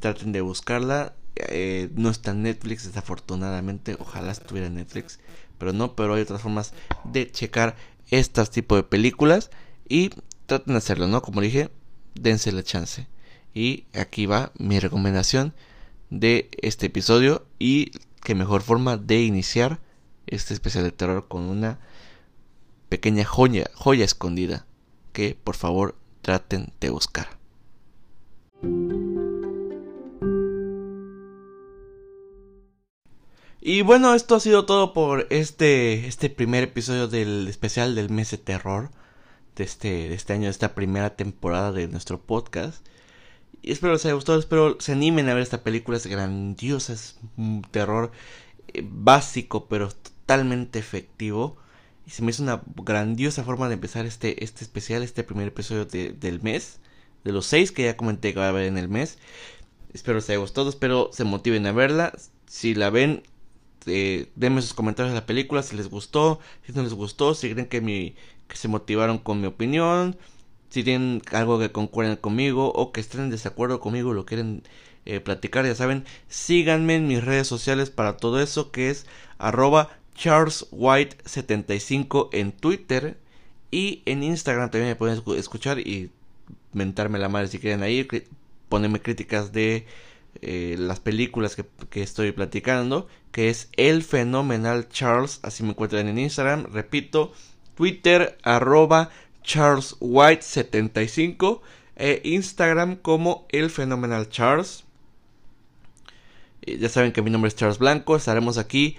traten 0.00 0.32
de 0.32 0.40
buscarla. 0.40 1.14
Eh, 1.36 1.90
no 1.94 2.08
está 2.08 2.30
en 2.30 2.42
Netflix, 2.42 2.84
desafortunadamente. 2.84 3.96
Ojalá 3.98 4.32
estuviera 4.32 4.68
en 4.68 4.76
Netflix. 4.76 5.18
Pero 5.58 5.74
no, 5.74 5.94
pero 5.94 6.14
hay 6.14 6.22
otras 6.22 6.40
formas 6.40 6.72
de 7.04 7.30
checar 7.30 7.76
estas 8.10 8.50
tipo 8.50 8.76
de 8.76 8.82
películas. 8.82 9.50
Y 9.90 10.10
traten 10.46 10.72
de 10.72 10.78
hacerlo, 10.78 11.06
¿no? 11.06 11.20
Como 11.20 11.42
dije, 11.42 11.70
dense 12.14 12.50
la 12.50 12.62
chance. 12.62 13.06
Y 13.54 13.84
aquí 13.94 14.26
va 14.26 14.52
mi 14.58 14.78
recomendación 14.80 15.54
de 16.10 16.48
este 16.62 16.86
episodio. 16.86 17.46
Y 17.58 17.92
qué 18.22 18.34
mejor 18.34 18.62
forma 18.62 18.96
de 18.96 19.22
iniciar 19.22 19.80
este 20.26 20.54
especial 20.54 20.84
de 20.84 20.92
terror 20.92 21.26
con 21.28 21.42
una 21.42 21.78
pequeña 22.88 23.24
joya, 23.24 23.70
joya 23.74 24.04
escondida. 24.04 24.66
Que 25.12 25.36
por 25.42 25.56
favor 25.56 25.96
traten 26.22 26.72
de 26.80 26.90
buscar. 26.90 27.38
Y 33.60 33.82
bueno, 33.82 34.14
esto 34.14 34.34
ha 34.34 34.40
sido 34.40 34.64
todo 34.64 34.92
por 34.92 35.26
este, 35.30 36.06
este 36.06 36.30
primer 36.30 36.64
episodio 36.64 37.08
del 37.08 37.48
especial 37.48 37.94
del 37.94 38.08
mes 38.08 38.30
de 38.30 38.38
terror 38.38 38.90
de 39.56 39.64
este, 39.64 40.08
de 40.08 40.14
este 40.14 40.32
año, 40.32 40.44
de 40.44 40.50
esta 40.50 40.74
primera 40.74 41.16
temporada 41.16 41.72
de 41.72 41.88
nuestro 41.88 42.20
podcast. 42.20 42.86
Y 43.62 43.72
espero 43.72 43.92
les 43.92 44.04
haya 44.04 44.14
gustado, 44.14 44.38
espero 44.38 44.76
se 44.80 44.92
animen 44.92 45.28
a 45.28 45.34
ver 45.34 45.42
esta 45.42 45.62
película, 45.62 45.96
es 45.96 46.06
grandiosa, 46.06 46.92
es 46.92 47.18
un 47.36 47.62
terror 47.62 48.12
eh, 48.68 48.82
básico 48.84 49.66
pero 49.68 49.88
totalmente 49.90 50.78
efectivo. 50.78 51.56
Y 52.06 52.10
se 52.10 52.22
me 52.22 52.30
hizo 52.30 52.42
una 52.42 52.62
grandiosa 52.76 53.44
forma 53.44 53.68
de 53.68 53.74
empezar 53.74 54.06
este, 54.06 54.42
este 54.42 54.64
especial, 54.64 55.02
este 55.02 55.24
primer 55.24 55.48
episodio 55.48 55.84
del 55.84 56.40
mes, 56.42 56.80
de 57.24 57.32
los 57.32 57.46
seis 57.46 57.70
que 57.72 57.84
ya 57.84 57.96
comenté 57.96 58.32
que 58.32 58.40
va 58.40 58.46
a 58.46 58.48
haber 58.50 58.64
en 58.64 58.78
el 58.78 58.88
mes. 58.88 59.18
Espero 59.92 60.16
les 60.16 60.28
haya 60.30 60.38
gustado, 60.38 60.70
espero 60.70 61.10
se 61.12 61.24
motiven 61.24 61.66
a 61.66 61.72
verla. 61.72 62.12
Si 62.46 62.74
la 62.74 62.90
ven, 62.90 63.22
eh, 63.86 64.30
denme 64.36 64.62
sus 64.62 64.74
comentarios 64.74 65.12
de 65.12 65.20
la 65.20 65.26
película 65.26 65.62
si 65.62 65.76
les 65.76 65.88
gustó, 65.88 66.40
si 66.66 66.72
no 66.72 66.82
les 66.82 66.94
gustó, 66.94 67.34
si 67.34 67.50
creen 67.50 67.68
que, 67.68 67.80
mi, 67.80 68.16
que 68.48 68.56
se 68.56 68.68
motivaron 68.68 69.18
con 69.18 69.40
mi 69.40 69.46
opinión, 69.46 70.16
si 70.70 70.84
tienen 70.84 71.22
algo 71.32 71.58
que 71.58 71.72
concuerden 71.72 72.16
conmigo 72.16 72.70
o 72.72 72.92
que 72.92 73.00
estén 73.00 73.22
en 73.22 73.30
desacuerdo 73.30 73.80
conmigo, 73.80 74.12
lo 74.12 74.26
quieren 74.26 74.62
eh, 75.06 75.20
platicar, 75.20 75.64
ya 75.64 75.74
saben, 75.74 76.04
síganme 76.28 76.96
en 76.96 77.06
mis 77.06 77.24
redes 77.24 77.46
sociales 77.46 77.88
para 77.90 78.18
todo 78.18 78.42
eso 78.42 78.70
que 78.70 78.90
es 78.90 79.06
arroba 79.38 79.88
charleswhite75 80.16 82.28
en 82.32 82.52
Twitter 82.52 83.16
y 83.70 84.02
en 84.06 84.22
Instagram 84.22 84.70
también 84.70 84.90
me 84.90 84.96
pueden 84.96 85.22
escuchar 85.36 85.78
y 85.78 86.10
mentarme 86.72 87.18
la 87.18 87.28
madre 87.28 87.48
si 87.48 87.58
quieren 87.58 87.82
ahí, 87.82 88.06
ponerme 88.68 89.00
críticas 89.00 89.52
de 89.52 89.86
eh, 90.42 90.76
las 90.78 91.00
películas 91.00 91.56
que, 91.56 91.64
que, 91.90 92.02
estoy 92.02 92.32
platicando, 92.32 93.08
que 93.32 93.48
es 93.48 93.68
El 93.76 94.02
Fenomenal 94.02 94.88
Charles, 94.88 95.40
así 95.42 95.62
me 95.62 95.70
encuentran 95.70 96.08
en 96.08 96.18
Instagram, 96.18 96.66
repito, 96.72 97.32
Twitter 97.74 98.36
arroba 98.42 99.10
Charles 99.48 99.96
White 99.98 100.42
75 100.42 101.62
e 101.96 102.20
Instagram 102.22 102.96
como 102.96 103.46
El 103.48 103.70
Fenomenal 103.70 104.28
Charles. 104.28 104.84
ya 106.66 106.88
saben 106.90 107.12
que 107.12 107.22
mi 107.22 107.30
nombre 107.30 107.48
es 107.48 107.56
Charles 107.56 107.78
Blanco, 107.78 108.14
estaremos 108.14 108.58
aquí 108.58 108.96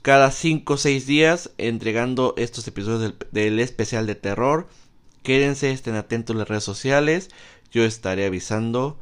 cada 0.00 0.30
5 0.30 0.72
o 0.72 0.76
6 0.78 1.06
días 1.06 1.50
entregando 1.58 2.32
estos 2.38 2.66
episodios 2.68 3.02
del, 3.02 3.16
del 3.32 3.60
especial 3.60 4.06
de 4.06 4.14
terror. 4.14 4.66
Quédense, 5.22 5.72
estén 5.72 5.94
atentos 5.94 6.32
en 6.32 6.38
las 6.38 6.48
redes 6.48 6.64
sociales. 6.64 7.28
Yo 7.70 7.84
estaré 7.84 8.24
avisando 8.24 8.98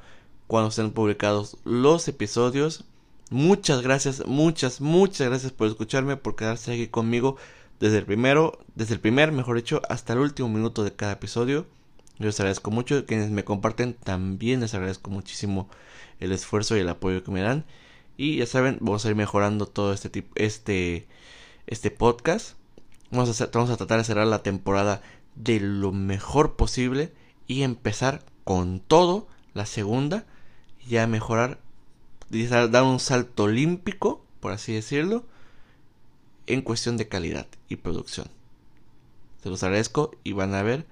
cuando 0.49 0.71
estén 0.71 0.91
publicados 0.91 1.57
los 1.65 2.09
episodios. 2.09 2.85
Muchas 3.31 3.81
gracias, 3.83 4.27
muchas, 4.27 4.81
muchas 4.81 5.29
gracias 5.29 5.53
por 5.53 5.69
escucharme, 5.69 6.17
por 6.17 6.35
quedarse 6.35 6.73
aquí 6.73 6.89
conmigo 6.89 7.37
desde 7.81 7.99
el 7.99 8.05
primero, 8.05 8.59
desde 8.75 8.95
el 8.95 9.01
primer, 9.01 9.33
mejor 9.33 9.57
dicho, 9.57 9.83
hasta 9.89 10.13
el 10.13 10.21
último 10.21 10.49
minuto 10.49 10.85
de 10.85 10.93
cada 10.93 11.13
episodio. 11.13 11.67
Yo 12.19 12.27
les 12.27 12.39
agradezco 12.39 12.71
mucho, 12.71 13.07
quienes 13.07 13.31
me 13.31 13.45
comparten 13.45 13.95
también 13.95 14.61
les 14.61 14.75
agradezco 14.75 15.11
muchísimo 15.11 15.69
el 16.21 16.33
esfuerzo 16.33 16.77
y 16.77 16.81
el 16.81 16.89
apoyo 16.89 17.25
que 17.25 17.33
me 17.33 17.43
dan. 17.43 17.65
Y 18.17 18.37
ya 18.37 18.47
saben, 18.47 18.79
vamos 18.81 19.05
a 19.05 19.11
ir 19.11 19.17
mejorando 19.17 19.67
todo 19.67 19.93
este 19.93 20.11
tipo, 20.11 20.31
este, 20.37 21.09
este 21.67 21.91
podcast. 21.91 22.57
Vamos 23.11 23.41
a, 23.41 23.47
vamos 23.53 23.71
a 23.71 23.77
tratar 23.77 23.99
de 23.99 24.05
cerrar 24.05 24.27
la 24.27 24.43
temporada 24.43 25.03
de 25.35 25.61
lo 25.61 25.93
mejor 25.93 26.57
posible 26.57 27.13
y 27.47 27.63
empezar 27.63 28.25
con 28.45 28.81
todo 28.81 29.27
la 29.53 29.67
segunda 29.67 30.27
ya 30.87 31.07
mejorar, 31.07 31.59
dar 32.31 32.83
un 32.83 33.01
salto 33.01 33.45
olímpico, 33.45 34.25
por 34.41 34.53
así 34.53 34.73
decirlo, 34.73 35.25
en 36.47 36.63
cuestión 36.63 36.97
de 36.97 37.09
calidad 37.09 37.47
y 37.69 37.77
producción. 37.77 38.29
Se 39.43 39.51
los 39.51 39.63
agradezco 39.63 40.13
y 40.25 40.33
van 40.33 40.55
a 40.55 40.63
ver 40.63 40.87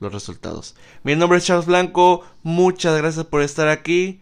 los 0.00 0.12
resultados. 0.12 0.74
Mi 1.02 1.16
nombre 1.16 1.38
es 1.38 1.44
Charles 1.44 1.66
Blanco, 1.66 2.24
muchas 2.42 2.96
gracias 2.96 3.26
por 3.26 3.42
estar 3.42 3.68
aquí. 3.68 4.20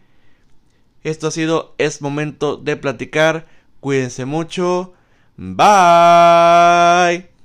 Esto 1.02 1.28
ha 1.28 1.30
sido 1.30 1.74
Es 1.78 2.02
Momento 2.02 2.56
de 2.56 2.76
Platicar. 2.76 3.46
Cuídense 3.80 4.24
mucho. 4.24 4.94
Bye. 5.36 7.35